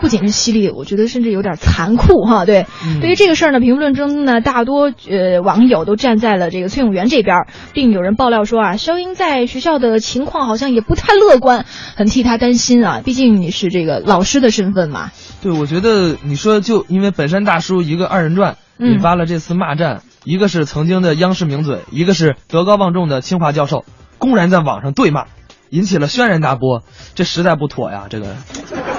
[0.00, 2.46] 不仅是犀利，我觉得甚至有点残酷哈。
[2.46, 11.66] 对，嗯对于这个事儿呢，评论中呢，大多呃网友都站在了这个崔永元这边，并有人爆料说啊，肖英在学校的情况好像也不太乐观，
[11.96, 13.02] 很替他担心啊。
[13.04, 15.10] 毕竟你是这个老师的身份嘛。
[15.42, 23.84] 对，我觉得你说就因为本山大叔一个二人转嗯引发了这次骂战，一个是曾经的央视名嘴，一个是德高望重的清华教授，
[24.16, 25.26] 公然在网上对骂，
[25.70, 26.82] 引起了轩然大波，
[27.14, 28.06] 这实在不妥呀！
[28.10, 28.34] 这个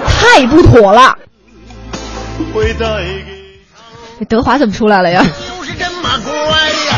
[0.06, 1.16] 太不妥了。
[4.18, 5.22] 这德华怎么出来了呀？
[5.22, 6.32] 就是这么乖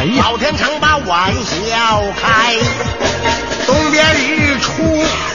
[0.06, 2.54] 呀，老天常把玩笑开。
[3.66, 4.82] 东边日出，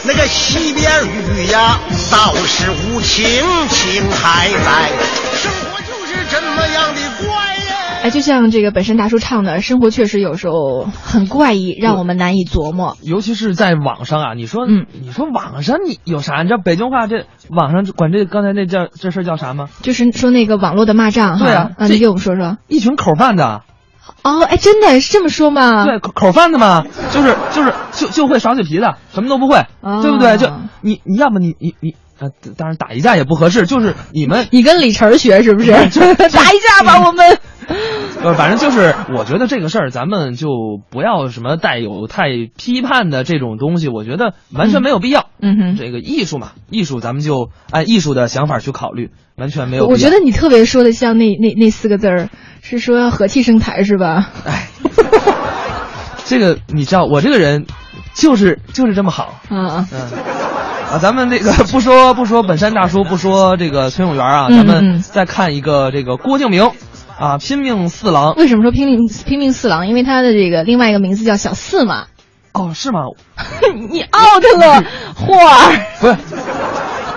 [0.04, 1.80] 那个西边雨呀，
[2.12, 4.92] 倒是无情，情还在。
[5.36, 7.59] 生活就是这么样的怪呀。
[8.02, 12.98] 哎，就像这个本身大叔唱的，生活确实有时候很怪异，让我们难以琢磨。
[13.02, 16.42] 尤其是在网上啊，你说，嗯你说网上你有啥？
[16.42, 19.70] 你知道北京话这网上管这刚才那叫这事儿叫啥吗？
[19.82, 22.58] 就是说那个网络的骂仗哈，对啊啊，你给我们说说。
[22.68, 23.44] 一群口贩子，
[24.24, 25.86] 哦，哎，真的是这么说吗？
[25.86, 30.38] 对，口口饭的嘛，就是就是就就会耍嘴皮子，什么都不会，哦对不对？
[30.38, 30.50] 就
[30.82, 35.72] 你你要不你你你呃，当然打一架也不合适，就是你们你跟李晨学是不是？
[36.32, 37.38] 打一架吧，我们。
[38.22, 40.50] 呃，反正就是，我觉得这个事儿，咱们就
[40.90, 42.26] 不要什么带有太
[42.58, 45.28] 批判的这种东西，我觉得完全没有必要。
[45.42, 49.86] 嗯哼，这个艺术嘛，艺术咱们就按艺术的想法去考虑，完全没有。
[49.86, 52.30] 我觉得你特别说的像那那那四个字儿，
[52.62, 54.30] 是说要和气生财是吧？
[54.46, 54.68] 哎，
[56.26, 57.68] 这个你知道，我这个人
[58.16, 59.40] 就是就是这么好。
[59.50, 60.10] 嗯，嗯。
[60.92, 66.72] 啊，咱们这个不说不说本山大叔，不说这个崔永元啊，嗯咱嗯们再看一个这个郭敬明，
[67.20, 68.34] 啊，拼命四郎。
[68.36, 69.88] 为什么说拼命拼命四郎？
[69.88, 72.06] 因为他的这个另外一个名字叫小四嘛。
[72.54, 73.02] 哦，是吗？
[73.92, 74.84] 你 out 了，
[75.16, 75.86] 霍儿。
[76.00, 76.18] 不是，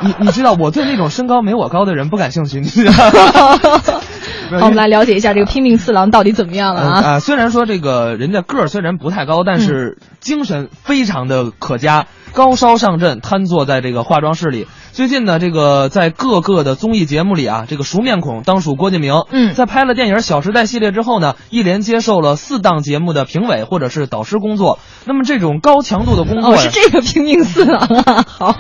[0.01, 3.81] 你你知道我对那种身高没我高的人不感兴趣，你知道吗？
[4.61, 7.03] 好，我们来了解一下这个拼命四郎到底怎么样了呃啊？
[7.03, 14.67] 啊，虽然说这个人家个儿虽然不太高，但是精神非常的可嘉，高烧上阵，瘫坐在这个化妆室里。
[14.93, 19.15] 最近呢，这个在各个的综艺节目里啊，这个熟面孔当属郭敬明。
[19.31, 24.79] 嗯在拍了电影《小时代》系列之后呢，一连接受了四档节目的评委或者是导师工作。
[25.07, 28.55] 那么这种高强度的工作哦，是这个拼命四郎啊，好，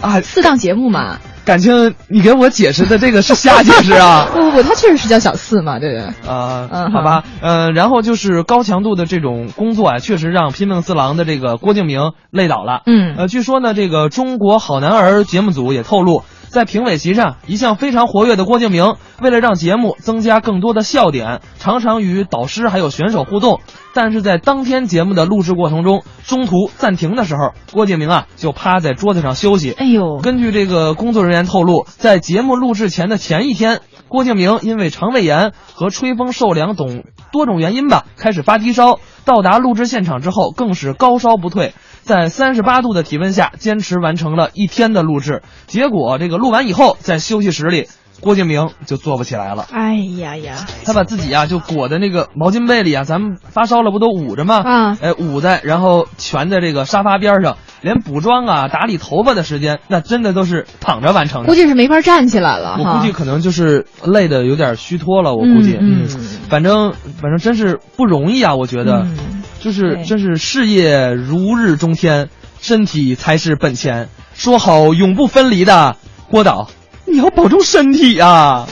[0.00, 1.18] 啊，四档节目嘛。
[1.44, 4.28] 感情你给我解释的这个是瞎解释啊。
[4.32, 6.30] 不不不，他确实是叫小四嘛，对不对？
[6.30, 12.82] 啊、嗯好吧，呃，然后就是高强度的这种工作啊，确实让拼命四郎的这个郭敬明累倒了。
[12.86, 23.60] 嗯呃，据说呢，这个中国好男儿节目组也透露，在评委席上，一向非常活跃的郭敬明，为了让节目增加更多的笑点，常常与导师还有选手互动。
[23.94, 29.70] 但是在当天节目的录制过程中，中途暂停的时候，郭敬明啊就趴在桌子上休息。
[29.72, 38.98] 哎呦，根据这个工作人员透露，在节目录制前的前一天，郭敬明因为肠胃炎和吹风受凉等多种原因吧，开始发低烧。
[39.24, 45.42] 到达录制现场之后，更是高烧不退，在三十八度的体温下坚持完成了一天的录制。
[45.66, 47.88] 结果这个录完以后，在休息室里，
[48.20, 49.66] 郭敬明就坐不起来了。
[49.72, 54.56] 哎呀呀，他把自己啊就裹在那个毛巾被里啊，咱们发烧了不都捂着吗？
[54.56, 61.48] 啊哎，捂在，然后蜷在这个沙发边上，连补妆啊、打理头发的时间，那真的都是躺着完成的。
[61.48, 62.76] 估计是没法站起来了。
[62.78, 69.16] 我估计可能就是累的有点虚脱了，我估计，嗯嗯反正反正真是不容易啊，我觉得，嗯
[69.60, 72.28] 就是对真是事业如日中天，
[72.60, 74.08] 身体才是本钱。
[74.34, 75.96] 说好永不分离的
[76.30, 76.68] 郭导，
[77.06, 78.66] 你要保重身体啊！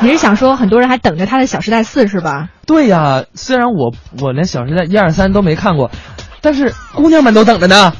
[0.00, 2.48] 你是想说很多人还等着他的《小时代四》是吧？
[2.66, 5.90] 对呀，虽然我我连《小时代》一二三都没看过，
[6.40, 7.92] 但是姑娘们都等着呢。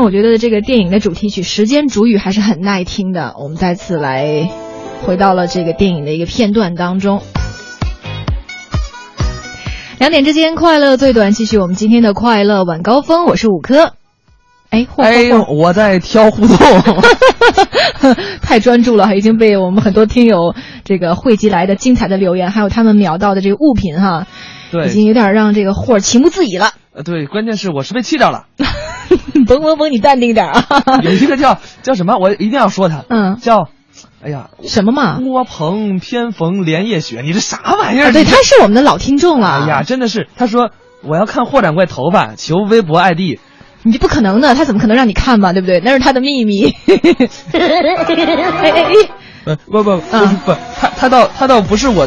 [0.00, 3.34] 然，我觉得这个电影的主题曲《时间煮雨》还是很耐听的。
[3.38, 4.50] 我们再次来
[5.02, 7.20] 回到了这个电影的一个片段当中。
[9.98, 13.26] 两点之间，快乐最短，继续我们今天的快乐晚高峰。
[13.26, 13.92] 我是五科。
[14.70, 16.56] 哎，霍哎我在挑互动。
[18.40, 24.26] 太专注了，已经被我们很多听友这个汇集来的精彩的留言，还有他们秒到的这个物品哈，
[24.72, 26.70] 对已经有点让这个霍儿情不自已了。
[26.94, 28.46] 呃，对，关键是我是被气着了。
[29.46, 30.64] 甭甭甭，你淡定点啊！
[31.02, 33.68] 有一个叫叫什么，我一定要说他，嗯，叫，
[34.22, 35.18] 哎呀，什么嘛？
[35.20, 38.08] 窝棚偏逢连夜雪，你这啥玩意儿？
[38.08, 39.62] 啊，对，他是我们的老听众了。
[39.62, 40.70] 哎呀，真的是，他说
[41.02, 43.38] 我要看霍掌柜头发，求微博 ID。
[43.82, 45.52] 你不可能的，他怎么可能让你看嘛？
[45.54, 45.80] 对不对？
[45.82, 46.74] 那是他的秘密。
[49.66, 52.06] 不不不嗯不，他他倒他倒不是我，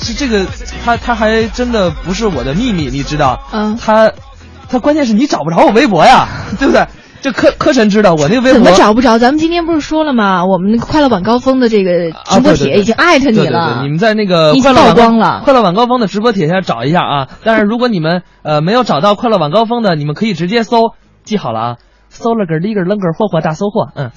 [0.00, 0.46] 是这个
[0.84, 3.38] 他他还真的不是我的秘密，你知道？
[3.52, 4.10] 嗯他
[4.72, 6.26] 他关键是你找不着我微博呀，
[6.58, 6.86] 对不对？
[7.20, 9.18] 这柯柯晨知道，我那个微博怎么找不着？
[9.18, 10.44] 咱们今天不是说了吗？
[10.46, 13.74] 我们那个快乐晚高峰的这个直播帖已经艾特你对对了。
[13.74, 17.28] 对，你们在那个快乐晚光了快乐晚高峰的直播帖下找一下啊。
[17.44, 21.76] 但是如果你们呃没有找到快乐晚高峰的，你们可以直接搜，记好了啊，
[22.08, 24.10] 搜了个里个楞个霍霍大搜获，嗯。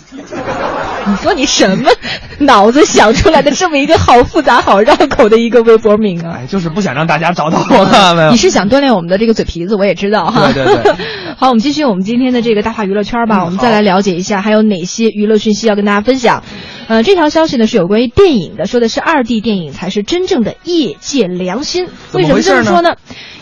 [1.07, 1.89] 你说你什么
[2.39, 6.39] 脑子想出来的这么一个好复杂、好绕口的一个微博名啊？
[6.41, 8.37] 哎，就是不想让大家找到我了，没有你。
[8.37, 10.51] 是想锻炼我们的这个嘴皮子，我也知道哈。
[10.51, 10.95] 对对对。
[11.37, 16.43] 好，我们继续我们今天的这个大话娱乐圈吧，嗯我们再来了解一下还有哪些娱乐讯息要跟大家分享。
[16.87, 21.87] 呃，这条消息呢是有关于电影的，说的是二 D 电影才是真正的业界良心。
[22.13, 22.95] 为什么这么说呢？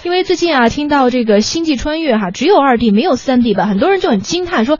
[0.04, 4.78] 因为最近啊，听到这个《星际穿越》哈，只有二 D 没有三 D 版，很多人就很惊叹说，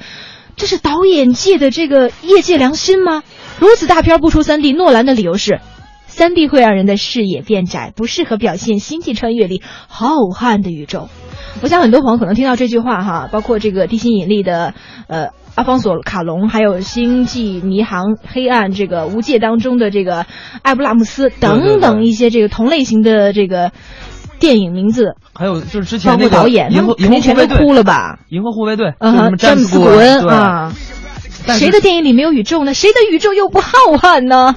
[0.56, 3.24] 这是导演界的这个业界良心吗？
[3.60, 5.60] 如此大片不出三 D，诺兰的理由是。
[6.06, 11.10] 三 D 会让人的视野变窄，不适合表现《星际穿越》里浩瀚的宇宙。
[11.64, 14.76] 我想很多朋友可能听到这句话哈，包括这个《地心引力》的
[15.08, 20.28] 呃阿方索卡隆，还有《星际迷航：黑暗》这个无界当中的这个
[20.62, 23.72] 艾布拉姆斯等等一些这个同类型的这个
[24.40, 28.20] 电影名字，还有就是之包前那个括导演，他银河全都哭了吧？
[28.30, 30.74] 银河护卫队，嗯詹姆斯·姆古古恩对啊，
[31.58, 32.74] 谁的电影里没有宇宙呢？
[32.74, 34.56] 谁的宇宙又不浩瀚呢？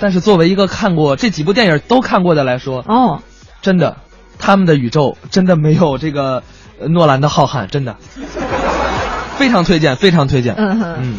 [0.00, 3.20] 但是作为一个看过这几部电影都看过的来说，哦，
[3.62, 3.98] 真的，
[4.38, 6.42] 他们的宇宙真的没有这个
[6.80, 7.96] 呃诺兰的浩瀚，真的，
[9.36, 10.54] 非常推荐，非常推荐。
[10.56, 11.14] 嗯哼嗯，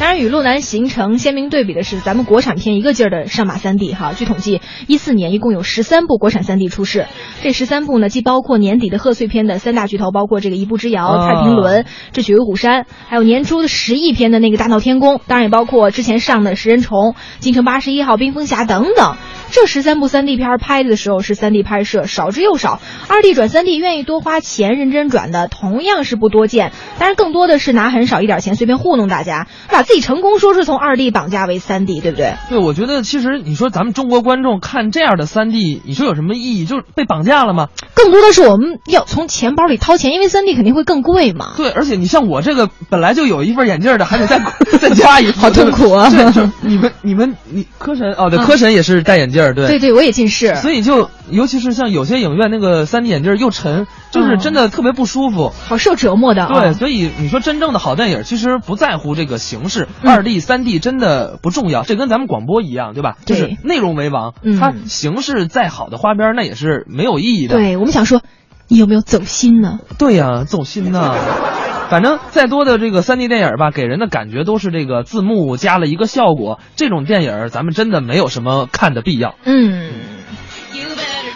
[0.00, 4.12] 当然，与路南形成鲜明对比的是，咱们国产片一个劲儿的上马三 D 哈。
[4.12, 7.06] 据统计，一四年一共有十三部国产三 D 出世，
[7.42, 11.82] 这十三部呢，既包括年底的贺岁片的三大巨头，包括这个《一步之遥》啊太平轮》
[12.12, 16.98] 《智取威虎山》，还有年初的十亿片的那个《大闹天宫》，当然也包括之前上的《食人虫》
[17.40, 19.16] 《京城八十一号》《冰封侠》等等。
[19.50, 22.80] 这十三部三 D 片儿拍的时候是三 D 拍摄，少之又少。
[23.08, 26.70] 二 D 转三 D 愿意多花钱认真转的，同样是不多见。
[26.98, 32.34] 当然，更多的是拿很少一点钱随便糊弄大家，把自己成功说是从二 D 绑架为三 D，对不对？
[32.50, 36.66] 对，我觉得其实你说咱们中国观众看这样的三 D，你说有什么意义？
[36.66, 37.68] 就是被绑架了吗？
[37.94, 41.54] 更多的是我们要从钱包里掏钱，因为三 D 肯定会更贵嘛。
[41.56, 44.42] 对，而且你像我这个本来就有一份眼镜的，还得再
[44.78, 50.54] 再加一副，好痛苦啊这这你们你们你柯神哦，对，啊柯神也是戴眼镜儿，对对对，我也近视。
[50.56, 55.52] 所以就尤其是像有些影院那个三 D 眼镜又沉，就是真的特别不舒服。
[55.66, 56.60] 好受折磨的啊。
[56.60, 63.16] 对，所以你说真正的好电影，其实不在乎这个形式，嗯二 D、三 D 真的不重要，这跟咱们广播一样，对吧？
[63.26, 67.56] 对就是内容为王，嗯它形式再好的花边那也是没有意义的。
[67.56, 68.22] 对，我们想说，
[68.68, 69.78] 你有没有走心呢？
[69.98, 71.14] 对呀、走心呢。
[71.90, 76.60] 反正再多的这个三 D 电影吧，给人的感觉都是这个字幕加了一个效果。
[76.76, 79.36] 这种电影咱们真的没有什么看的必要。
[79.44, 79.90] 嗯。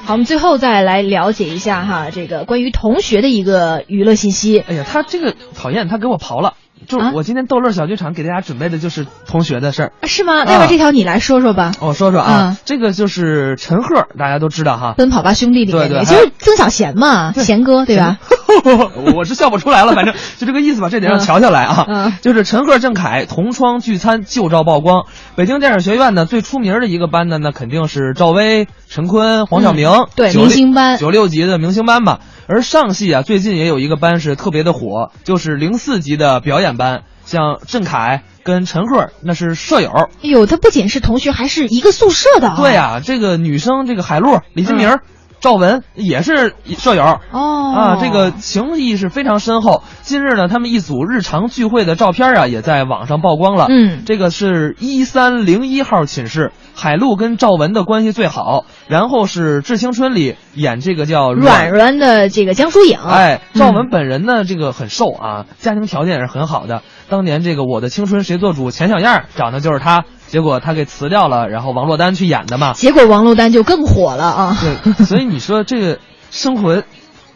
[0.04, 4.58] 好，我们最后再来了解一下哈，这个关于同学的一个娱乐信息。
[4.58, 6.54] 哎呀，他这个讨厌，他给我刨了。
[6.86, 9.92] 就我今天逗乐小剧场给大家准备的就是同学的事儿。
[10.00, 10.44] 啊是吗？
[10.44, 11.72] 那么这条你来说说吧。
[11.80, 14.94] 我说说啊，嗯这个就是陈赫，大家都知道哈。
[14.96, 18.18] 奔跑吧兄弟里面对对，就是曾小贤嘛，贤哥对吧？
[19.16, 21.86] 我是笑不出来了，反正就这个意思吧，这得让乔乔来啊。
[21.88, 25.06] 嗯就是陈赫、郑恺同窗聚餐，旧照曝光。
[25.34, 32.20] 北京电影学院呢，最出名的一个班呢，那肯定是赵薇、陈坤、黄晓明，嗯对明星班九六级的明星班吧。
[32.46, 39.90] 而上戏啊，最近也有一个班是特别的火，就是零四级的表演班，像郑恺跟陈赫那是舍友。
[39.90, 42.56] 哎呦，他不仅是同学，还是一个宿舍的啊。
[42.56, 44.98] 对呀、这个女生这个海璐、李金明、
[45.42, 47.18] 赵文也是舍友。
[47.32, 49.82] 哦啊，这个情谊是非常深厚。
[50.02, 53.66] 近日呢，他们一组日常聚会的照片啊，也在网上曝光了。
[53.68, 58.66] 嗯这个是一三零一号寝室，海陆跟赵文的关系最好。
[58.86, 62.98] 然后是《致青春》里演这个叫软软的这个江疏影。
[63.04, 66.82] 哎，嗯赵文本人呢，这个很瘦啊，家庭条件也是很好的。
[67.08, 72.72] 当年这个《我的青春谁做主》钱小燕找的就是他，结果他给辞掉了，然后王珞丹去演的嘛。
[72.72, 74.56] 结果王珞丹就更火了啊。
[74.62, 75.98] 对， 所以你说这个
[76.30, 76.82] 生活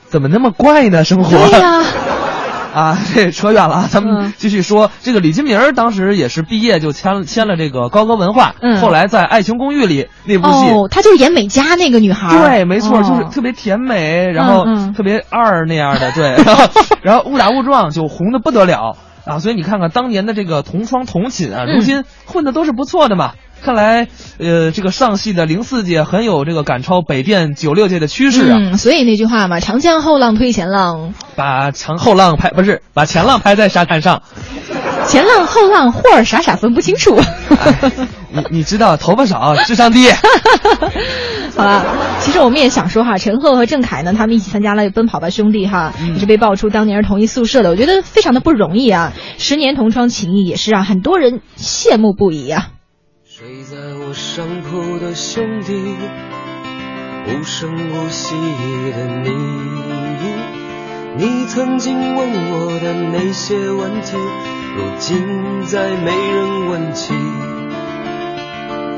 [0.08, 1.04] 怎么那么怪呢？
[1.04, 1.28] 生活。
[1.30, 1.82] 对呀、
[2.72, 4.90] 啊，这扯远了啊，咱嗯们继续说。
[5.02, 12.30] 这个李金铭当时也是毕业就签了签了这个高歌文化，嗯后来在《爱情公寓》里那部戏，哦，她就是演美嘉那个女孩。
[12.48, 14.64] 对，没错，哦就是特别甜美，然后
[14.96, 16.64] 特别二那样的，对，然后
[17.04, 18.96] 然后误打误撞就红的不得了
[19.26, 23.32] 啊，所以你看看当年的这个同窗同寝啊，嗯如今混的都是不错的嘛。
[23.62, 24.06] 看来，
[24.38, 34.22] 呃，这个上戏的零四届很有这个赶超北电九六届的趋势啊，嗯，所以那句话嘛，长江后浪推前浪，把长后浪拍不是把前浪拍在沙滩上。
[35.08, 37.18] 前浪后浪，或儿傻傻分不清楚。
[38.30, 40.08] 你你知道头发少，智商低。
[41.56, 41.84] 好了，
[42.20, 49.14] 其实我们也想说哈，陈赫和郑恺呢，他们一起参加了《奔跑吧兄弟》哈，也是被爆出当年是同一宿舍的，我觉得非常的不容易啊。
[49.38, 52.68] 十年同窗情谊也是让很多人羡慕不已啊。
[53.24, 53.76] 睡在
[54.06, 55.72] 我上铺的兄弟，
[57.26, 59.30] 无声无息的你，
[61.16, 64.16] 你曾经问我的那些问题，
[64.76, 67.14] 如今再没人问起。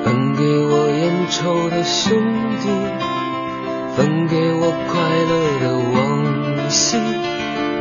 [0.05, 2.23] 分给我烟抽的兄
[2.61, 2.69] 弟，
[3.97, 4.99] 分给我快
[5.31, 6.97] 乐的往昔。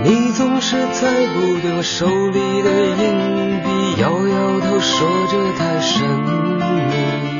[0.03, 3.67] 你总是猜不对我手里的硬币，
[4.01, 7.36] 摇摇头说这太神秘。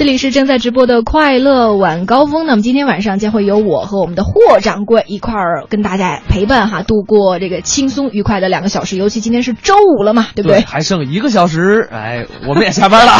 [0.00, 8.96] 这里是正在直播的快乐晚高峰，那么今天晚上将会由我和我们的霍掌柜一块儿跟大家陪伴哈，度过这个轻松愉快的两个小时。
[8.96, 10.60] 尤其今天是周五了嘛，对不对？
[10.60, 13.12] 还剩一个小时，哎，我们也下班了。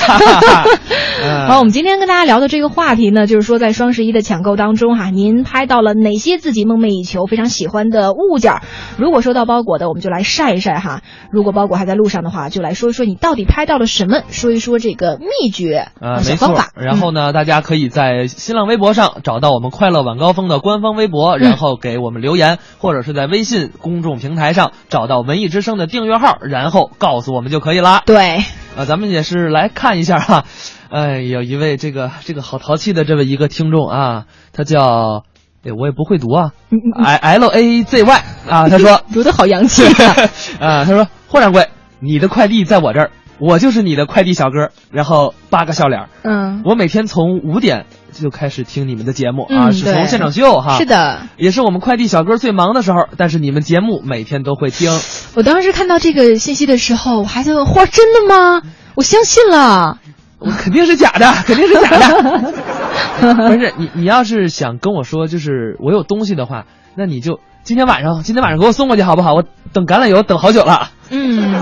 [1.23, 8.55] 嗯 好，我们今天跟大家聊的这个话题呢，就是说在双十一的抢购当中哈，您拍到了哪些自己梦寐以求、非常喜欢的物件？
[8.97, 16.70] 如果收到包裹的，我们就来晒一晒哈；如果包裹还在路上的话，就来说一说你到底拍到了什么，说一说这个秘诀呃，小方法。。
[16.75, 28.03] 然后呢，大家可以在新浪微博上找到我们快乐晚高峰的官方微博，然后给我们留言，或者是在微信公众平台上找到文艺之声的订阅号，然后告诉我们就可以啦。
[28.07, 28.39] 对，
[28.77, 30.45] 啊，咱们也是来看一下哈，
[30.91, 35.25] 哎，有一位这个这个好淘气的这么一个听众啊，他叫，
[35.63, 36.53] 对，我也不会读啊
[36.97, 40.15] ，I L A Z Y 啊，他说读的好洋气啊。
[40.61, 41.69] 啊，他说霍掌柜，
[41.99, 43.11] 你的快递在我这儿，
[43.41, 46.09] 我就是你的快递小哥，然后八个笑脸儿。
[46.23, 51.23] 嗯，我每天从五点就开始听你们的节目啊，是从现场秀哈，是，的。
[51.37, 54.93] 也是我们快递小哥最忙的时候，但是你们节目每天都会听。
[55.35, 58.63] 我当时看到这个信息的时候，我还在问：哇，真的吗？
[58.95, 59.99] 我相信了。
[60.39, 62.53] 我肯定是假的， 肯定是假的。
[63.21, 66.65] 不是你，你要是想跟我说，就是我有东西的话，
[66.97, 69.35] 那你就今天晚上，今天晚上给我送过去好不好？
[69.35, 70.89] 我等橄榄油等好久了。
[71.11, 71.55] 嗯，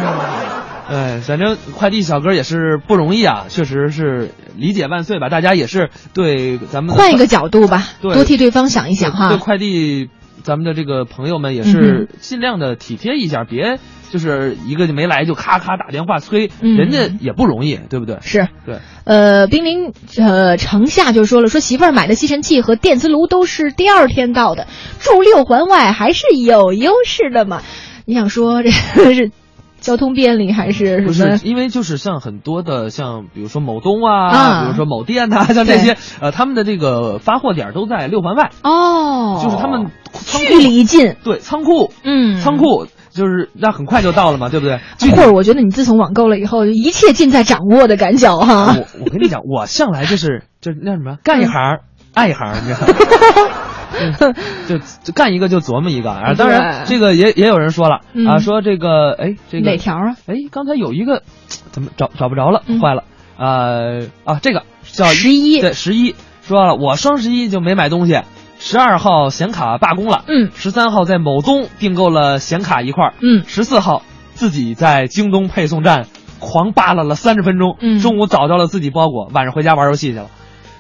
[0.89, 5.29] 哎，反正快递小哥也是不容易啊，确实是理解万岁吧。
[5.29, 9.29] 大家也是对咱们换一个角度吧，对多替对方想一想哈。
[9.29, 10.09] 对快递，
[10.43, 13.79] 咱们的这个朋友们也嗯是尽量的体贴一下，别
[14.11, 18.17] 就是一个就没来就咔咔打电话催，嗯人家也不容易，对不对？
[18.23, 24.67] 是，对，呃，濒临呃城下就说了，说媳妇儿买的吸尘器和电磁炉都是第二天到的，
[25.01, 27.61] 住六环外还是有优势的嘛。
[28.07, 29.31] 你想说这是
[29.81, 31.41] 交通便利还是不是？
[31.45, 34.63] 因为就是像很多的像比如说某东啊，啊。
[34.65, 39.91] 比如说某店呐、 像这些呃，他们的这个发货点都在六环外，哦，就是他们
[40.27, 41.93] 距离近，对仓库。
[42.05, 44.79] 嗯，仓库就是那很快就到了嘛，对不对？
[45.11, 48.77] 或者我觉得你自从网购了以后，一切尽在掌握的感觉哈。
[48.77, 51.79] 我我跟你讲，我向来就是就是那什么，干一行、
[52.15, 54.35] 爱一行，你知道吗？
[55.03, 56.11] 就干一个就琢磨一个。
[56.11, 56.35] 啊！
[56.35, 58.27] 当然，这个也也有人说了、嗯。
[58.27, 60.17] 啊，说这个哎，这个哪条啊？
[60.27, 61.23] 哎，刚才有一个
[61.73, 62.81] 怎么找找不着了，嗯。
[62.81, 63.05] 坏了。
[63.39, 65.61] 呃啊，这个叫十一。
[65.61, 66.15] 对十一。
[66.43, 68.21] 说了，我双十一就没买东西，
[68.59, 70.51] 十二号显卡罢工了，嗯。
[70.55, 73.45] 十三号在某东订购了显卡一块，嗯。
[73.47, 74.03] 十四号
[74.35, 76.07] 自己在京东配送站
[76.41, 77.99] 狂扒拉了三十分钟，嗯。
[78.01, 80.27] 中午找到了自己包裹，晚上回家玩游戏去了。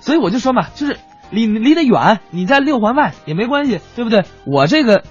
[0.01, 0.97] 所以我就说嘛，就是
[1.31, 4.25] 离离得远，你在六环外也没关系，对不对？
[4.45, 5.03] 我这个，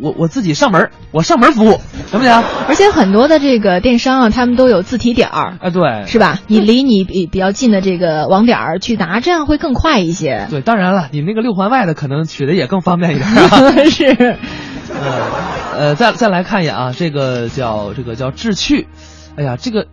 [0.00, 2.42] 我我自己上门，我上门服务，行不行？
[2.68, 6.38] 而且很多的这个电商啊，他们都有自提点儿，啊，对，是吧？
[6.46, 10.46] 你离你比比较近的这个网点儿去拿，这样会更快一些。
[10.50, 13.72] 对，当然了，你那个六环外的可能取的也更方便一点啊。
[13.90, 14.36] 是，
[14.92, 18.88] 呃，呃，再再来看一眼啊，这个叫这个叫智趣，
[19.36, 19.86] 哎呀，这个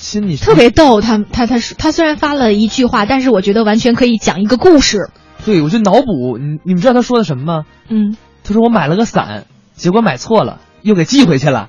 [0.00, 1.00] 心里特别逗。
[1.00, 5.10] 他他他他虽然发了一句话，但是我觉得完全可以讲一个故事。
[5.44, 7.64] 对，我就脑补，你你们知道他说的什么吗？
[7.88, 9.44] 嗯，他说我买了个伞，
[9.74, 11.68] 结果买错了，又给寄回去了。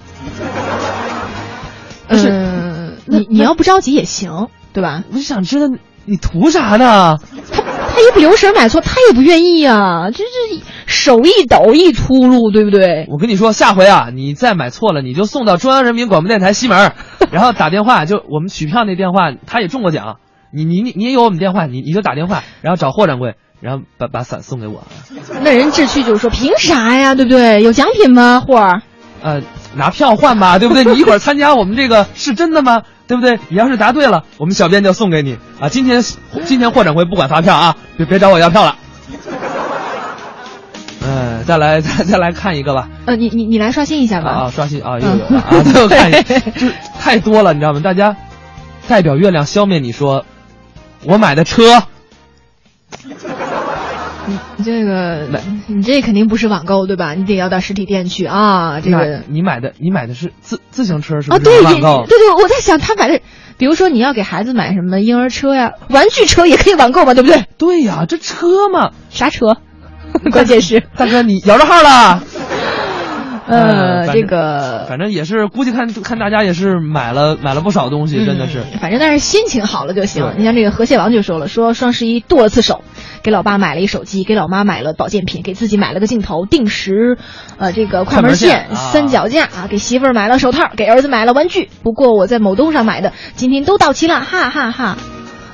[2.07, 5.03] 嗯，那你你要不着急也行，对吧？
[5.11, 5.67] 我就想知道
[6.05, 7.17] 你图啥呢？
[8.01, 13.05] 他他也不留神买错，他也不愿意啊，这这手一抖一秃噜，对不对？
[13.09, 16.93] 我跟你说，下回啊，你再买错了，你就送到中央人民广播电台西门，
[17.31, 20.17] 然后打电话，就我们取票那电话，他也中过奖。
[20.53, 24.83] 你你你你也有我们电话，你你就打电话，然后找霍掌柜，然后把把伞送给我。
[25.43, 27.61] 那人志趣就说，凭啥呀，对不对？
[27.61, 28.43] 有奖品吗？
[28.45, 28.81] 霍儿，
[29.21, 29.41] 呃，
[29.75, 30.83] 拿票换吧，对不对？
[30.83, 32.81] 你一会儿参加我们这个是真的吗？
[33.11, 33.37] 对不对？
[33.49, 35.67] 你要是答对了，我们小编就送给你啊。
[35.67, 36.01] 今天
[36.45, 38.77] 今天霍掌柜不管发票啊，别别找我要票了。
[41.01, 42.87] 哎，嗯，再来再 再来看一个吧。
[43.05, 44.29] 呃，你你你来刷新一下吧。
[44.29, 47.81] 啊，刷新啊，又有了啊，最后看一个，就是太多了，你知道吗？
[47.81, 48.15] 大家
[48.87, 50.23] 代表月亮消灭你说，
[51.03, 51.83] 我买的车，
[54.57, 55.27] 你 这个，
[55.67, 57.13] 你这肯定不是网购对吧？
[57.13, 58.79] 你得要到实体店去啊。
[58.81, 61.43] 这个你买的你买的是自自行车是吧啊，是？
[61.43, 63.19] 对对网购对，我在想他买的，
[63.57, 67.45] 比如说你要给孩子买什么婴儿车呀、玩具车也可以网购嘛，对不对？
[67.57, 69.57] 对呀，这车嘛，啥车？
[70.31, 72.21] 关键是大哥你摇着号了。
[73.51, 78.59] 呃，这个反正也是，估计看看大家也是买了买了不少东西，真的是。
[78.59, 80.33] 嗯反正但是心情好了就行。
[80.37, 82.83] 你像这个河蟹王就说了，说双十一剁了次手，
[83.21, 87.17] 给老爸买了一手机，给老妈买了保健品，给自己买了个镜头、定时，
[87.57, 91.69] 呃，这个快门线、三脚架啊，给媳妇儿买了手套，给儿子买了玩具。
[91.83, 94.97] 不过我在某东上买的，今天都到期了，哈哈哈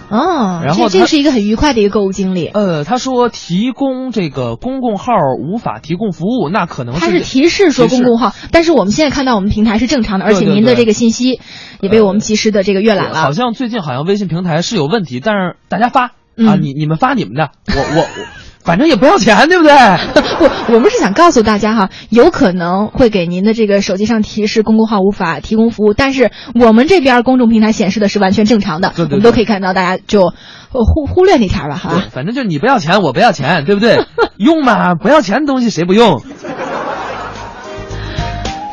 [0.10, 2.48] 哦，然后这这是一个很愉快的一个购物经历。
[2.48, 11.42] 呃，他说提供这个公共号无法提供服务，那可能他是提示说公共号，但是我们现在看到我们平台是正常的，而且您的这个信息
[11.82, 13.16] 也被我们及时的这个阅览了。
[13.16, 18.26] 好像最近好像微信平台是有问题，但是大家发、啊，嗯你你们发你们的，我我我，
[18.68, 19.72] 反正也不要钱，对不对？
[20.68, 32.04] 不，我们是想告诉大家哈，有可能会给您的这个手机上提示公共号无法提供服务，但是我们这边公众平台显示的是完全正常的，对对对我们都可以看到，大家就呃忽忽略那条儿吧，好吧？
[32.12, 34.04] 反正就你不要钱，我不要钱，对不对？
[34.36, 36.22] 用嘛，不要钱的东西谁不用？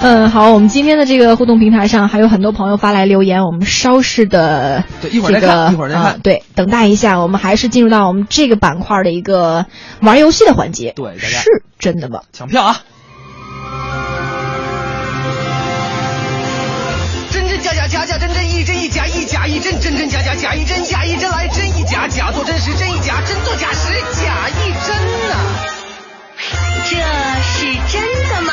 [0.06, 9.64] 嗯，好，我们今天的这个互动平台上还有很多朋友发来留言，我们稍事的对一会儿这个再看一会儿再看啊对，等待一下，我们还是进入到我们这个板块的一个
[10.02, 10.92] 玩游戏的环节。
[10.94, 12.20] 对是真的吗？
[12.34, 12.82] 抢票啊！
[17.30, 23.88] 真真假假假假真真一真一假一假一真真真假假假一真假一真来真一假假做真实真一假真做假实
[24.22, 24.94] 假一真
[25.30, 25.34] 呐、
[26.90, 26.96] 这
[27.40, 28.52] 是真的吗？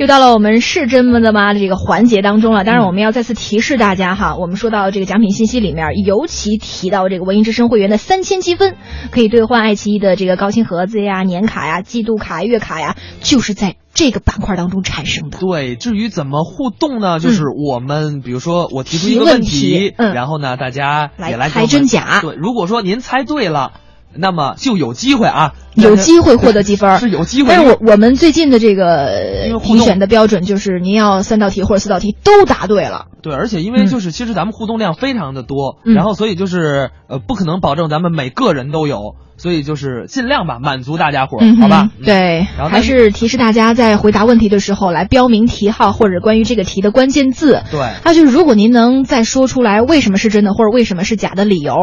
[0.00, 2.64] 又到了我们是真么的吗这个环节当中了。
[2.64, 8.76] 当然，我们要再次提示大家哈，我们说到这个奖品信息里面，尤其提到这个文艺之声会员的三千积分，
[9.10, 15.36] 可以兑换爱奇艺的这个高清盒子呀、年卡呀、季度卡、月卡呀，就是在这个板块当中产生的。
[15.36, 17.20] 对，至于怎么互动呢？
[17.20, 23.72] 就是我们，比如说我提出一个提问问题嗯然后呢，大家也来猜真假对，如果说您猜对了，
[24.14, 27.48] 那么就有机会啊，有机会获得积分，是有机会。
[27.48, 33.06] 但是我我们最近的这个评选的标准就是，您要三道题或者四道题都答对了。
[33.22, 41.90] 对，而且因为就是其实咱们互动量非常的多，嗯然后所以就是呃不可能保证咱们每个人都有，所以就是尽量吧满足大家伙儿，嗯好吧？
[42.04, 47.62] 对，然后还是提示大家在回答问题的时候来标明题号或者关于这个题的关键字。
[47.70, 51.74] 对还有就是，如果您能再说出来为什么是真的或者为什么是假的理由，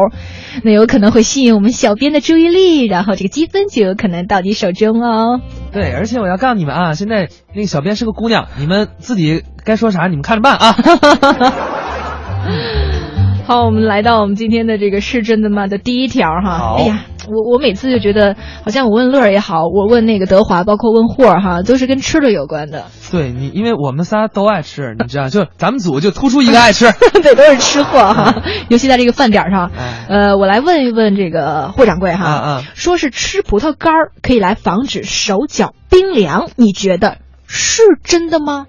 [0.62, 5.40] 那有可能会吸引我们小编的注意力，然后这个积分就有可能到你手中哦。
[5.72, 7.28] 对，而且我要告诉你们啊，现在
[7.58, 10.76] 那个小编是个姑娘，你们自己该说啥你们看着办啊。
[13.48, 16.58] 好，我们来到我们今天的这个是真的吗的第一条哈。
[16.58, 22.84] 好哎呀，我我每次就觉得，好像我问乐儿也好，我问那个德华，包括问霍儿哈，都是跟吃的有关的。
[23.10, 26.86] 对你，因为我们仨都爱吃，你知道，就咱们组就突出一个爱吃。
[27.22, 28.36] 对，都是吃货哈，
[28.68, 29.72] 尤其在这个饭点儿上。
[29.76, 37.16] 哎呃，我来问一问这个霍掌柜哈，啊啊说是吃葡萄干儿可以来防止手脚冰凉，你觉得
[37.48, 38.66] 是真的吗？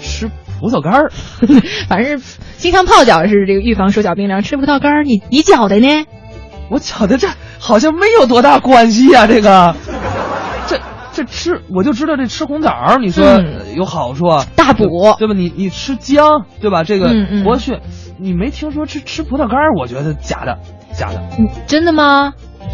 [0.00, 0.28] 吃
[0.60, 1.12] 葡萄干儿，
[1.88, 2.20] 反正
[2.56, 6.06] 经常泡脚是这个预防手脚冰凉，吃葡萄干儿你你脚的呢？
[6.70, 7.28] 我觉得这
[7.58, 9.76] 好像没有多大关系呀、这个，
[10.66, 10.80] 这
[11.12, 13.24] 这吃我就知道这吃红枣儿，你说
[13.76, 14.86] 有好处啊，大补
[15.18, 15.34] 对吧？
[15.34, 16.82] 你你吃姜，对吧？
[16.84, 17.80] 这个嗯嗯活血，
[18.18, 19.72] 你没听说吃吃葡萄干儿？
[19.78, 20.58] 我觉得假的，
[20.96, 22.32] 假的，嗯，真的吗？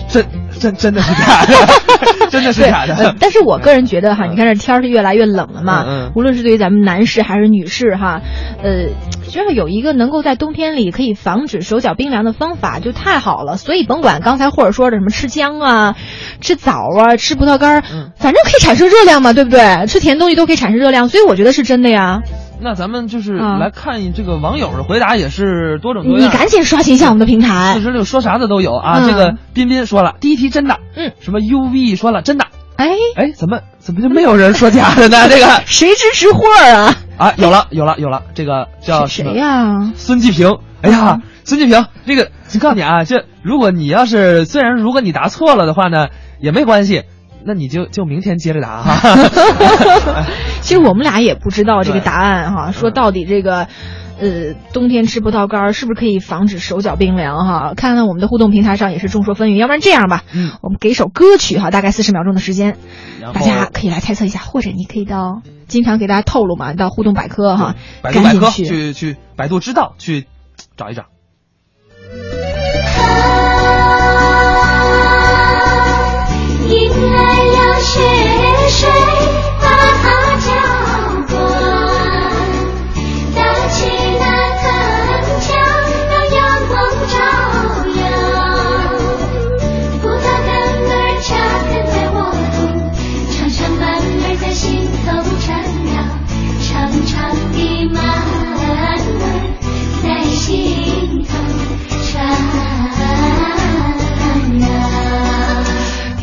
[0.09, 0.27] 真
[0.59, 1.55] 真真的是假的，
[2.31, 3.15] 真的是假的。
[3.21, 8.21] 但是我个人觉得哈，你看这天儿是越来越冷了嘛，嗯嗯无论是对于咱们男士还是女士哈，
[8.63, 8.89] 呃，
[9.31, 13.57] 只要有一个能够在冬天里可以防止手脚冰凉的方法，就太好了。
[13.57, 15.95] 所以甭管刚才或者说的什么吃姜啊、
[16.41, 17.83] 吃枣啊、吃葡萄干
[18.17, 19.87] 反正可以产生热量嘛，对不对？
[19.87, 22.21] 吃甜东西都可以产生热量，所以我觉得是真的呀。
[22.63, 26.23] 那咱们就是啊来看这个网友的回答，也是多种多样。
[26.23, 27.81] 你赶紧刷新一下我们的平台四。
[27.81, 28.99] 十六说啥的都有啊。
[29.01, 32.47] 嗯这个彬彬说了，第一题真的，嗯，什么 UV 说了真的，
[32.77, 35.27] 哎哎，怎么怎么就没有人说假的呢？
[35.29, 36.95] 这个谁支持霍儿啊？
[37.19, 39.93] 啊，有了有了有了，这个叫谁呀？
[39.97, 46.09] 孙继平，哎呀，孙继平，这个我告诉你啊，这如果你要是虽然如果你答错了的话呢，
[46.41, 47.05] 也没关系，
[47.45, 49.17] 那你就就明天接着答哈。
[50.63, 53.69] 其实我们俩也不知道这个答案哈，说到底这个。
[54.23, 57.73] 呃，冬天吃葡萄干儿是不是可以防止手脚冰凉哈？
[57.75, 59.57] 看看我们的互动平台上也是众说纷纭。
[59.57, 62.77] 要不然这样吧，嗯，我们给首歌曲哈，大概四十秒钟的时间，
[63.33, 68.67] 大家可以来猜测一下，或者你可以到经常给大家透露嘛，到互动百科哈，百度百科赶紧去。
[68.67, 70.27] 去去百度知道去
[70.77, 71.05] 找一找。
[76.69, 78.03] 迎来了雪
[78.69, 78.91] 水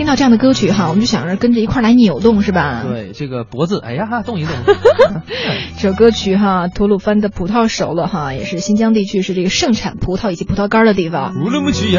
[0.07, 2.83] 到这样的歌曲哈，我们就想着跟着一块儿来扭动是吧？
[2.87, 4.53] 对，这个脖子，哎呀，动一动。
[5.77, 11.33] 这首歌曲哈，吐鲁番的葡萄熟了哈，也是新疆地区是这个盛产葡萄以及葡萄干的地方。
[11.43, 11.95] 乌鲁木齐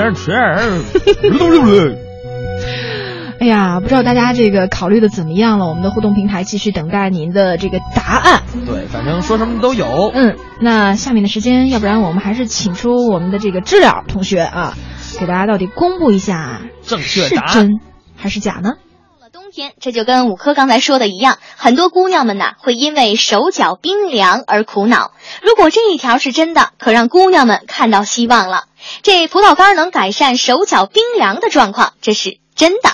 [3.41, 5.69] 哎呀，不知道大家这个考虑的怎么样了？
[5.69, 8.43] 我们的互动平台继续等待您的这个答案。
[8.67, 10.11] 对，反正说什么都有。
[10.13, 14.75] 嗯，那下面的时间，要不然我们还是请出我们的这个知了同学啊，
[15.21, 17.81] 给大家到底公布一下正确是答案真
[18.21, 18.75] 还是假呢？
[19.21, 25.13] 到了冬天，这就跟五科刚才说的一样，很多姑娘们呐会因为手脚冰凉而苦恼。
[25.41, 28.65] 如果这一条是真的，可让姑娘们看到希望了。
[29.03, 32.91] 这葡萄干能改善手脚冰凉的状况，这是真的。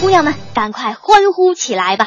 [0.00, 2.06] 姑娘们，赶快欢呼起来吧！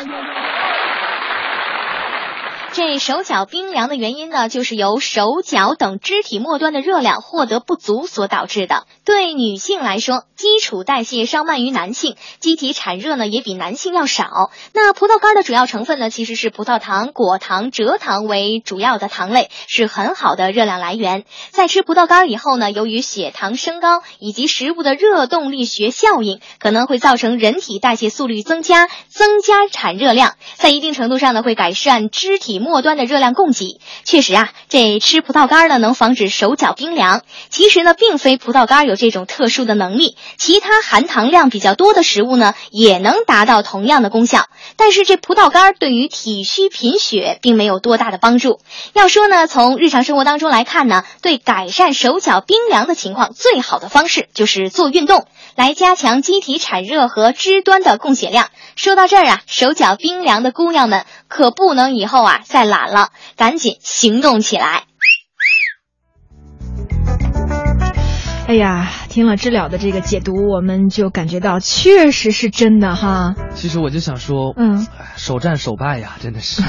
[2.74, 8.86] 这手脚冰凉的原因呢，就是由手脚等肢体末端的热量获得不足所导致的。
[9.04, 14.52] 对女性来说，基础代谢稍慢于男性，机体产热呢也比男性要少。
[14.74, 21.26] 那葡萄干的主要成分呢，其实是葡萄糖、果糖、蔗糖为主要的糖类，是很好的热量来源。
[21.50, 33.82] 在吃葡萄干以后呢，由于血糖升高以及食物的热动力学效应，可能会造成人体代谢速率增加，增加产热量，在一定程度上呢，会改善肢体末端的热量供给。
[34.06, 37.24] 确实啊，这吃葡萄干呢能防止手脚冰凉。
[37.50, 44.46] 其实呢，并非葡萄干有这种特殊的能力，其他含糖量比较多的食物呢也能达到同样的功效。
[44.78, 48.60] 但是这葡萄干对于体虚贫血并没有多大的帮助。
[48.94, 58.50] 要说呢，从日常生活当中来看呢，对改善手脚冰凉的情况，最好的方式就是做运动，来加强机体产热和肢端的供血量。
[58.76, 64.84] 说到这儿啊，手脚冰凉的姑娘们可不能以后啊再懒了，赶紧行动起来。
[68.48, 73.36] 哎呀，听了知了的这个解读，我们就感觉到确实是真的哈。
[73.56, 74.86] 其实我就想说，嗯，
[75.16, 76.62] 首战首败呀，真的是。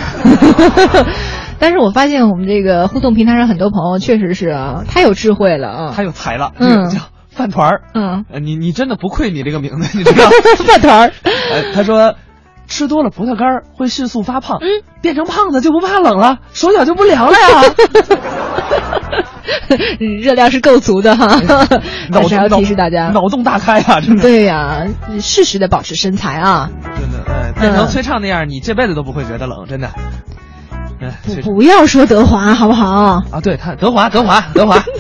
[1.59, 5.93] 但是我发现我们这个互动平台上很多朋友确实是啊，太有智慧了啊。
[5.93, 7.83] 太有才了，嗯叫饭团儿。
[7.95, 10.31] 嗯，呃你你真的不愧你这个名字，你知道？
[10.65, 11.13] 饭团儿。
[11.51, 12.15] 呃，他说。
[12.73, 14.67] 吃多了葡萄干儿会迅速发胖，嗯，
[15.03, 17.63] 变成胖子就不怕冷了，手脚就不凉了呀。
[20.23, 21.39] 热量是够足的哈，
[22.09, 24.23] 脑还是要提示大家脑洞大开啊，真的。
[24.23, 24.87] 对呀、
[25.21, 26.71] 适时的保持身材啊。
[26.99, 29.91] 真的，哎，变成崔畅那样，你这辈子都不会觉得冷，真的。
[31.43, 33.23] 不要说德华好不好？
[33.31, 34.83] 啊，对他，德华，德华，德华。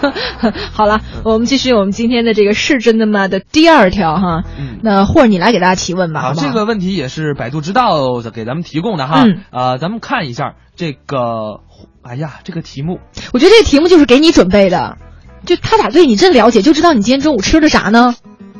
[0.72, 4.42] 好了，我们继续我们今天的这个是真的吗的第二条哈。
[4.58, 6.32] 嗯，那或者你来给大家提问吧，好？
[6.34, 9.24] 这个问题也是百度知道给咱们提供的哈。
[9.24, 11.60] 嗯，呃，咱们看一下这个，
[12.02, 12.98] 哎呀，这个题目，
[13.34, 14.96] 我觉得这个题目就是给你准备的，
[15.44, 18.14] 就他咋对你真了解，就知道你今天中午吃的啥呢？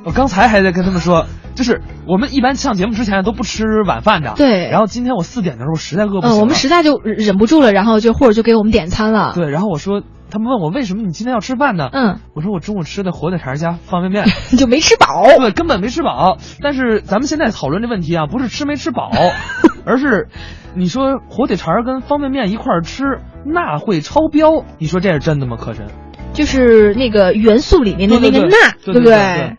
[0.04, 4.34] 我刚才还在跟他们说，就是我们一般上节目之前都不吃晚饭的。
[4.36, 4.68] 对。
[4.70, 9.32] 然后今天我四点的时候实在饿不行嗯，我们实在就忍不住了，然后就或者就给我们点餐了。
[9.34, 11.88] 对，然后我说，他们问我为什么你今天要吃饭呢？
[11.92, 14.26] 嗯，我说我中午吃的火腿肠加方便面，
[14.56, 15.24] 就没吃饱。
[15.38, 16.38] 对，根本没吃饱。
[16.62, 19.10] 但是咱们现在讨论这问题啊，不是吃没吃饱，
[19.84, 20.28] 而是
[20.74, 23.02] 你说火腿肠跟方便面一块儿吃，
[23.44, 25.56] 钠会超标，你说这是真的吗？
[25.60, 25.86] 柯晨？
[26.32, 29.56] 就是那个元素里面的那个钠，对不对？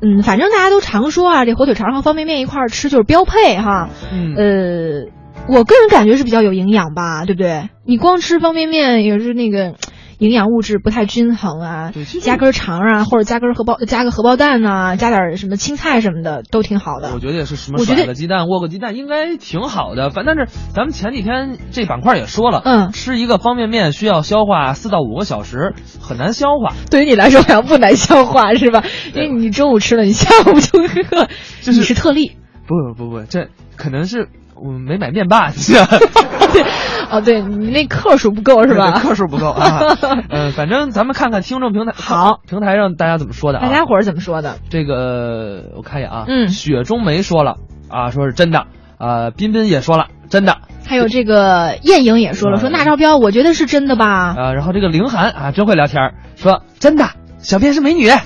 [0.00, 3.88] 嗯，反正大家都常说啊，这火腿肠和方便面一块儿吃就是标配哈。
[4.12, 5.10] 嗯，呃，
[5.48, 7.68] 我个人感觉是比较有营养吧，对不对？
[7.84, 9.74] 你光吃方便面也是那个
[10.18, 17.12] 营养物质不太均衡啊，加根肠啊，或者加根荷包加个荷包蛋啊、加点什么青菜什么的都挺好的。
[17.14, 20.10] 我觉得也是什么甩个鸡蛋、握个鸡蛋应该挺好的。
[20.10, 26.74] 反但是咱们前几天这板块也说了，嗯吃一个方便面需要消化四到五个小时，很难消化。
[26.90, 28.82] 对于你来说好像不难消化是吧？
[29.14, 31.28] 因为你中午吃了，你下午就饿，
[31.62, 32.32] 就是你是特例。
[32.66, 35.50] 不不不，这可能是我没买面霸，
[37.12, 38.92] 哦，对你那克数不够是吧？
[39.00, 39.80] 克数不够啊。
[40.28, 43.62] 嗯，反正咱们看看听众平台好平台上大家怎么说的啊？
[43.66, 44.56] 大家伙儿怎么说的？
[44.70, 47.56] 这个我看一眼啊，嗯雪中梅说了
[47.88, 48.66] 啊，说是真的
[48.98, 54.34] 啊，彬彬也说了真的还有这个艳颖也说了，说那招标我觉得是真的吧。
[54.36, 58.08] 啊，然后这个凌寒啊，真会聊天儿，说真的，小编是美女。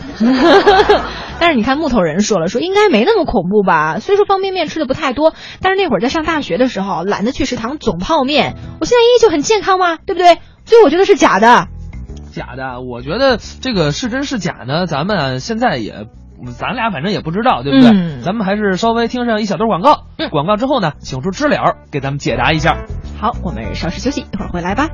[1.42, 3.98] 但是你看木头人说了，说应该没那么恐怖吧。
[3.98, 10.38] 虽说方便面吃的不太多，但是那会儿在上大学的时候，懒得去食堂总泡面，我现在依旧很健康嘛，对不对？
[10.64, 11.66] 所以我觉得是假的。
[12.32, 16.06] 假的，我觉得这个是真是假呢，咱们现在也。
[16.58, 17.90] 咱俩反正也不知道，对不对？
[17.90, 20.06] 嗯咱们还是稍微听上一小段广告。
[20.18, 22.84] 嗯广告之后呢，请出知了给咱们解答一下。
[23.20, 24.88] 好，我们稍事休息，一会儿回来吧。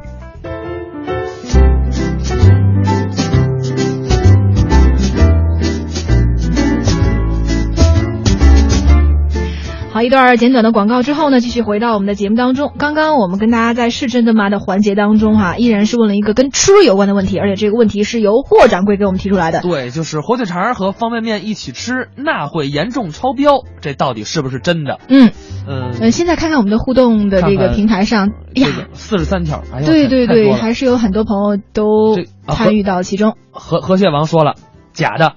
[9.98, 12.72] 好，一段简短的广告之后呢，继续回到我们的节目当中。
[12.78, 19.60] 刚刚我们跟大家在是真的吗的环节当中哈、依然是问了一个跟吃有关的问题，而且这个问题是由霍掌柜给我们提出来的。
[19.60, 25.00] 对，就是火腿肠和方便面一起吃，那会严重超标，这到底是不是真的？
[25.08, 25.32] 嗯
[25.66, 33.34] 嗯，呃，现在看看我们的互动的这个平台上，哎呀，四十三条，哎呀，对对对，还是有很多朋友都参与到其中。
[33.50, 34.54] 河河蟹王说了，
[34.92, 35.32] 假的，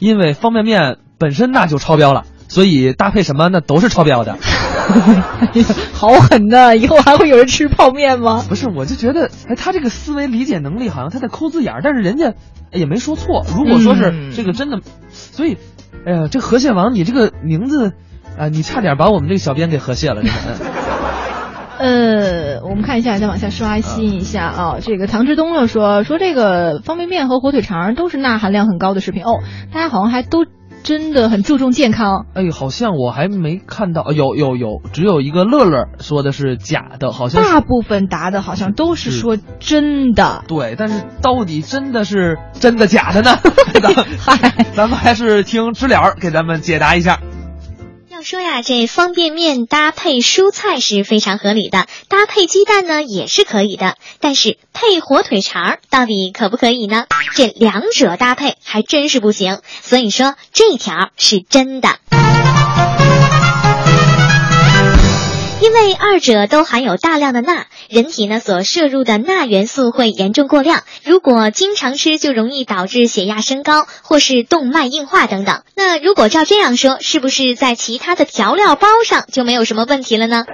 [0.00, 4.36] 因为方便面本身那就超标了，所以搭配什么那都是超标的。
[5.94, 6.74] 好狠呐！
[6.76, 8.44] 以后还会有人吃泡面吗？
[8.46, 12.34] 不是，我就觉得，哎，他这个思维理解能力好像他在抠字眼儿，但是人家
[12.70, 13.42] 哎也没说错。
[13.56, 14.80] 如果说是嗯这个真的，
[15.10, 15.56] 所以，
[16.04, 17.92] 哎呀，这河蟹王你这个名字
[18.38, 20.20] 啊、你差点把我们这个小编给河蟹了，
[21.78, 24.76] 呃，我们看一下，再往下刷新一下啊。
[24.80, 29.40] 这个唐志东又说说这个方便面和火腿肠都是钠含量很高的食品哦，
[29.72, 30.44] 大家好像还都
[30.82, 32.26] 真的很注重健康。
[32.34, 40.44] 哎，好像我还没看到，有有有，只有一个乐乐说的是假的，好像大部分答的好像都是说真的。
[40.48, 43.38] 对，但是到底真的是真的假的呢？
[43.80, 44.06] 咱们
[44.74, 47.20] 咱们还是听知了给咱们解答一下。
[48.24, 57.06] 说呀，这方便面搭配蔬菜是非常合理的，搭配鸡蛋呢也是可以的，但是配火腿肠到底可不可以呢？
[57.34, 61.98] 这两者搭配还真是不行，所以说这条是真的。
[65.62, 75.62] 因为二者都含有大量的钠，人体呢所摄入的钠元素会严重过量，如果经常吃就容易导致血压升高或是动脉硬化等等。
[75.76, 80.44] 那如果照这样说，是不是在其他的调料包上就没有什么问题了呢？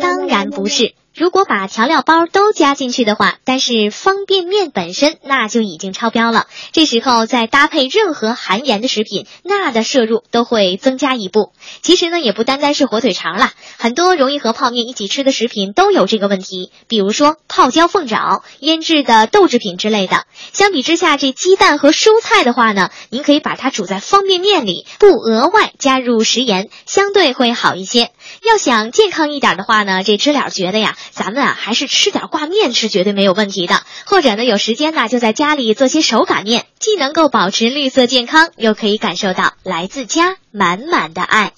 [0.00, 0.94] 当然不是。
[1.20, 6.46] 如果把调料包都加进去的话，但是方便面本身钠就已经超标了。
[6.72, 11.52] 这时候再搭配任何含盐的食品，钠的摄入都会增加一步。
[11.82, 20.24] 其实呢，也不单单是火腿肠啦，很多容易和泡面一起吃的食品都有这个问题，比如说泡椒凤爪、腌制的豆制品之类的。
[20.54, 28.10] 相比之下，这鸡蛋和蔬菜的话呢，您可以把它煮在方便面里，不额外加入食盐，相对会好一些。
[28.50, 33.74] 要想健康一点的话呢，这知了觉得呀，咱们啊还是吃点挂面吃绝对没有问题的。
[34.06, 41.52] 或者呢，有时间呢就在家里做些手擀面，既能够保持绿色健康，又可以感受到来自家满满的爱。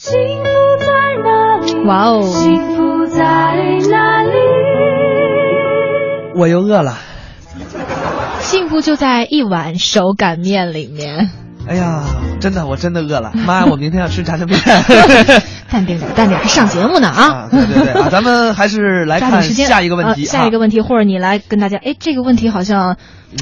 [1.87, 2.23] 哇哦！
[2.23, 3.23] 幸福在
[3.91, 4.33] 哪里？
[6.35, 6.99] 我又饿了，
[8.41, 11.31] 幸福就在一碗手擀面里面。
[11.69, 12.05] 哎呀，
[12.41, 14.59] 真的，我真的饿了， 妈，我明天要吃炸酱面。
[15.71, 17.23] 淡定点，淡定点，还上节目呢啊！
[17.23, 20.23] 啊，对对对啊，咱们还是来看下一个问题。
[20.23, 22.97] 呃下一个啊问题，或者你来跟大家，哎，这个问题好像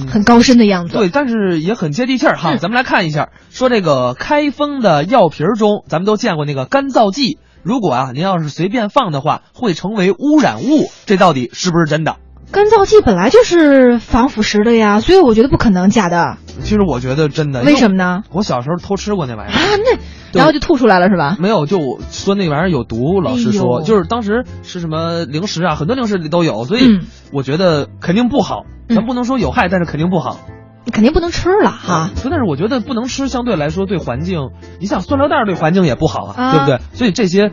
[0.08, 0.96] 很高深的样子。
[0.96, 2.54] 对，但是也很接地气儿哈。
[2.54, 12.16] 嗯咱们来看一下，说这个开封的药瓶中，咱们都见过那个干燥剂，如果啊您要是随便放的话，会成为污染物，这到底是不是真的？
[12.53, 16.36] 干燥剂本来就是防腐蚀的呀，所以我觉得不可能假的。
[16.62, 18.22] 其实我觉得真的，为什么呢？
[18.32, 19.55] 我小时候偷吃过那玩意儿。
[19.55, 19.98] 啊，那
[20.38, 21.36] 然后就吐出来了是吧？
[21.38, 28.64] 没有，就我说那玩意儿有毒，老师说，哎就是当时吃什么零食啊，很多零食里都有，所以嗯我觉得肯定不好。
[28.88, 30.40] 咱不能说有害，但是肯定不好。
[30.84, 32.11] 你肯定不能吃了哈。
[32.24, 36.80] 但是我觉得不能吃，相对来说对环境，你想塑料袋对环境也不好啊，啊对不对？
[36.94, 37.53] 所以这些，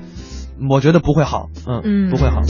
[0.69, 2.41] 我觉得不会好，嗯，嗯不会好。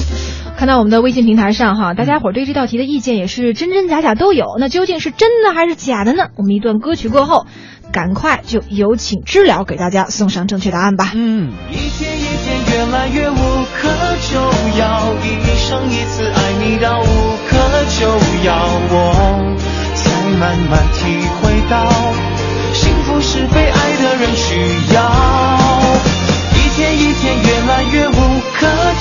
[0.57, 4.55] 看到我们的微信平台上哈，大家伙儿对这道题的意见也是真真假假都有。
[4.59, 6.29] 那究竟是真的还是假的呢？
[6.35, 7.45] 我们一段歌曲过后，
[7.93, 11.11] 赶快就有请知了给大家送上正确答案吧。
[11.13, 13.87] 嗯，一天一天越来越无可
[14.31, 14.41] 救
[14.79, 17.05] 药，一生一次爱你到无
[17.47, 17.59] 可
[17.99, 18.07] 救
[18.43, 18.57] 药，
[18.89, 19.55] 我
[19.93, 21.87] 才慢慢体会到，
[22.73, 24.55] 幸福是被爱的人需
[24.95, 24.97] 要。
[26.55, 27.56] 一天一天越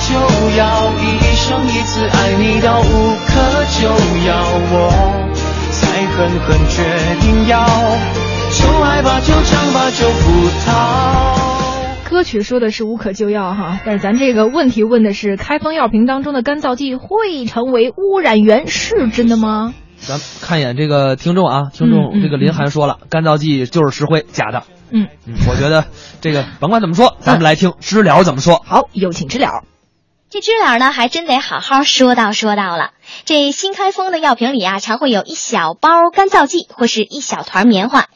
[0.07, 0.19] 可救
[0.57, 2.83] 药，一生一次爱你到无
[3.27, 3.89] 可救
[4.25, 4.37] 药，
[4.71, 4.87] 我
[5.69, 6.81] 才狠狠决
[7.19, 7.65] 定要，
[8.53, 11.35] 就爱吧，就唱吧，就不逃。
[12.09, 19.73] 歌曲说的是无可救药哈，但是咱这个问题问的是开封药瓶当中的干燥剂会成为污染源，是真的吗？
[19.97, 24.63] 咱看一眼这个听众啊，听众这个林涵说了，干燥剂就是石灰，假的。
[24.89, 25.83] 嗯嗯，我觉得
[26.21, 28.61] 这个甭管怎么说，咱们来听知了怎么说。
[28.65, 29.63] 好，有请知了。
[30.29, 32.91] 这知了呢，还真得好好说道说道了。
[33.23, 38.09] 这新开封的药瓶里啊，常会有一小包干燥剂或是一小团棉花。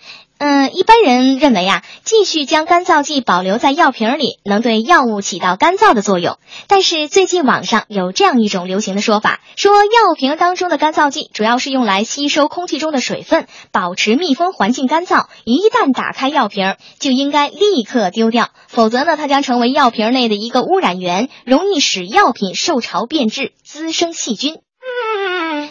[0.43, 6.39] 嗯，一般人认为啊，继续将干燥剂保留在药瓶里，能对药物起到干燥的作用。
[6.67, 15.27] 但是最近网上有这样一种流行的说法，说药瓶当中的干燥剂主要是用来吸收空气中的水分，保持密封环境干燥。
[15.45, 24.55] 一旦打开药瓶，就应该立刻丢掉，否则呢，它将成为药瓶内的一个污染源，容易使药品受潮变质，滋生细菌。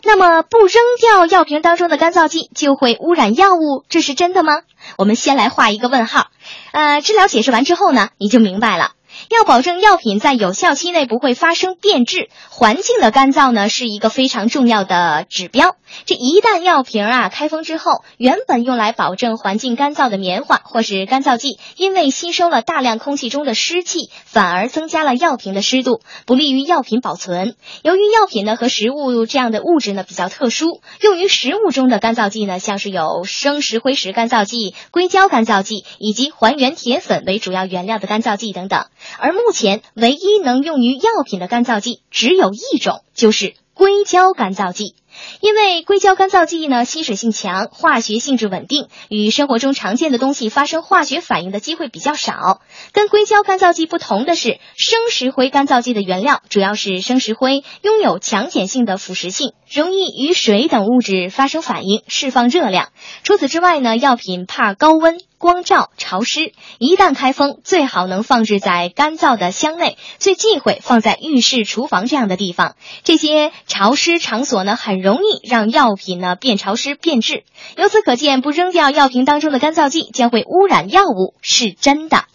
[0.02, 4.62] 那么不扔掉药瓶当中的干燥剂就会污染药物，这是真的吗？
[4.96, 6.28] 我们先来画一个问号。
[6.72, 8.92] 呃，治疗解释完之后呢，你就明白了。
[9.28, 15.76] 要保证药品在有效期内不会发生变质，环境的干燥呢是一个非常重要的指标。
[16.06, 27.56] 这一旦药瓶啊开封之后，原本用来保证环境干燥的棉花或是干燥剂，因为吸收了大量空气中的湿气，反而增加了药瓶的湿度，不利于药品保存。
[27.82, 38.86] 由于药品呢和食物这样的物质呢比较特殊，用于食物中的干燥剂呢，像是有生石灰石干燥剂、硅胶干燥剂以及还原铁粉为主要原料的干燥剂等等。
[39.18, 44.94] 而目前唯一能用于药品的干燥剂只有一种，就是硅胶干燥剂。
[45.40, 52.62] 因为硅胶干燥剂呢吸水性强，化学性质稳定，与生活中常见的东西发生化学反应的机会比较少。
[52.92, 62.90] 跟硅胶干燥剂不同的是，生石灰干燥剂的原料主要是生石灰，拥有强碱性的腐蚀性，容易与水等物质发生反应，释放热量。
[63.22, 65.18] 除此之外呢，药品怕高温。
[65.40, 72.76] 光照、潮湿，一旦开封，最好能放置在干燥的箱内，最忌讳放在浴室、厨房这样的地方。
[73.04, 77.44] 这些潮湿场所呢，很容易让药品呢变潮湿、变质。
[77.78, 82.26] 由此可见，不扔掉药瓶当中的干燥剂将会污染药物，是真的。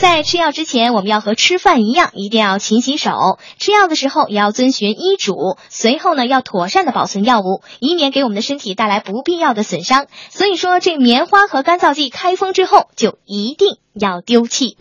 [0.00, 3.38] 在吃药之前，我们要和吃饭一样，一定要勤洗手。
[3.58, 10.06] 吃药的时候也要遵循医嘱，随后呢要妥善的保存药物，以免给我们的身体带来不必要的损伤。
[10.30, 14.78] 所以说，这棉花和干燥剂开封之后，就一定要丢弃。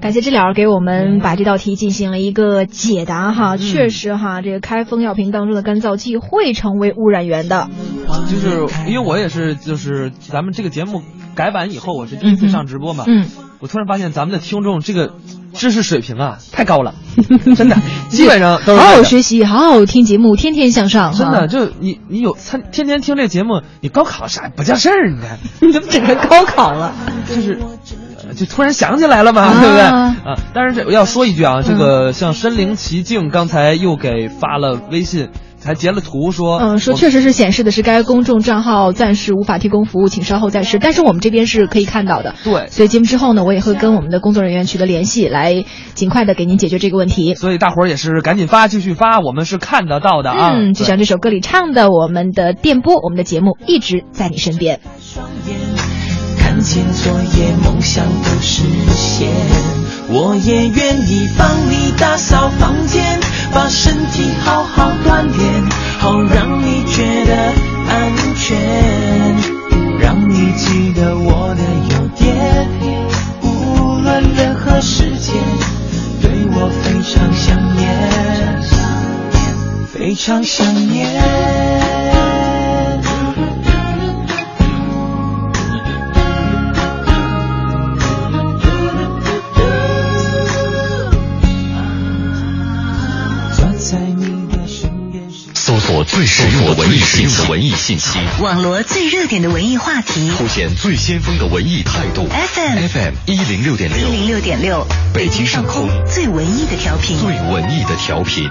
[0.00, 7.68] 感谢知了给我们把这道题进行了一个解答哈，确实哈，这个开封药瓶当中的干燥剂会成为污染源的。
[8.28, 11.02] 就是因为我也是，就是咱们这个节目
[11.34, 13.26] 改版以后，我是第一次上直播嘛，嗯，
[13.60, 15.12] 我突然发现咱们的听众这个
[15.52, 16.94] 知识水平啊太高了，
[17.56, 17.76] 真的，
[18.08, 21.12] 基本上都是好好学习，好好听节目，天天向上。
[21.12, 25.10] 真的，就你你有参天天听这节目，你高考啥不叫事儿？
[25.10, 26.94] 你看， 你怎么整成高考了？
[27.28, 27.58] 就是。
[28.22, 29.82] 呃就突然想起来了嘛，啊对不对？
[29.82, 30.14] 啊，
[30.54, 35.30] 但是这我要说一句啊，这个像身临其境，刚才又给发了微信，
[35.62, 40.78] 还截了图说，嗯，说确实是显示的是该公众账号暂时无法提供服务，请稍后再试。
[40.78, 42.34] 但是我们这边是可以看到的。
[42.44, 47.34] 对，所以节目之后呢，我也会跟我们的工作人员取得联系，来尽快的给您解决这个问题。
[47.34, 50.52] 所以大伙儿也是赶紧发，继续发，我们是看得到的啊。
[50.54, 54.80] 嗯，就像这首歌里唱的，我们的电波，我们的节目一直在你身边。
[56.38, 59.28] 看见昨夜梦想都实现，
[60.08, 63.20] 我也愿意帮你打扫房间，
[63.52, 65.64] 把身体好好锻炼，
[65.98, 67.34] 好让你觉得
[67.88, 68.56] 安全，
[70.00, 72.68] 让你记得我的优点，
[73.42, 75.34] 无论任何时间，
[76.22, 77.88] 对我非常想念，
[79.92, 82.09] 非常想念。
[95.90, 102.28] 索最实用的文艺信息，文艺信息，网罗最热点的文艺话题，凸显最先锋的文艺态度。
[102.28, 105.88] FM FM 一零六点六，一零六点六，北京上空。
[106.06, 108.48] 最文艺的调频，最文艺的调频。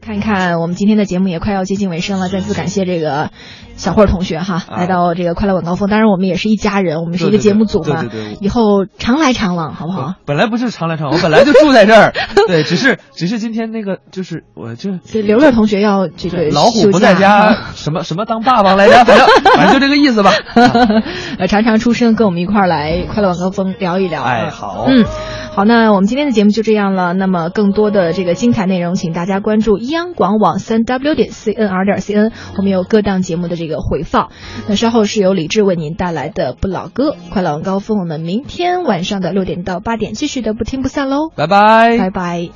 [0.00, 3.32] 看一看，我们今天的节目也快要接近尾声了，再次感谢这个
[3.76, 5.88] 小慧同学哈，啊来到这个快乐晚高峰。
[5.88, 10.14] 当然，我们也是一家人，我们是一个节目组嘛，对对对对以后常来常往，好不好？
[10.24, 12.12] 本来不是常来常往，我本来就住在这儿。
[12.46, 20.32] 对，只是只是今天那个就是我就 对刘乐同学要这个老虎不在家，什么什么当爸爸来着，反正反正就这个意思吧。
[21.38, 24.22] 呃，常常出声，跟我们一块儿来快乐晚高峰聊一聊。
[24.22, 25.04] 哎，好，嗯。
[25.54, 27.12] 好，那我们今天的节目就这样了。
[27.12, 34.30] 那么更多的这个精彩内容，请大家关注央广网三 w 点 cnr 点 cn，我们有各档节目的这个回放。
[34.68, 37.98] 那稍后是由李志为您带来的不老歌，快乐晚高峰。
[37.98, 42.50] 我们明天晚上的六点到八点继续的不听不散喽，拜拜，拜拜。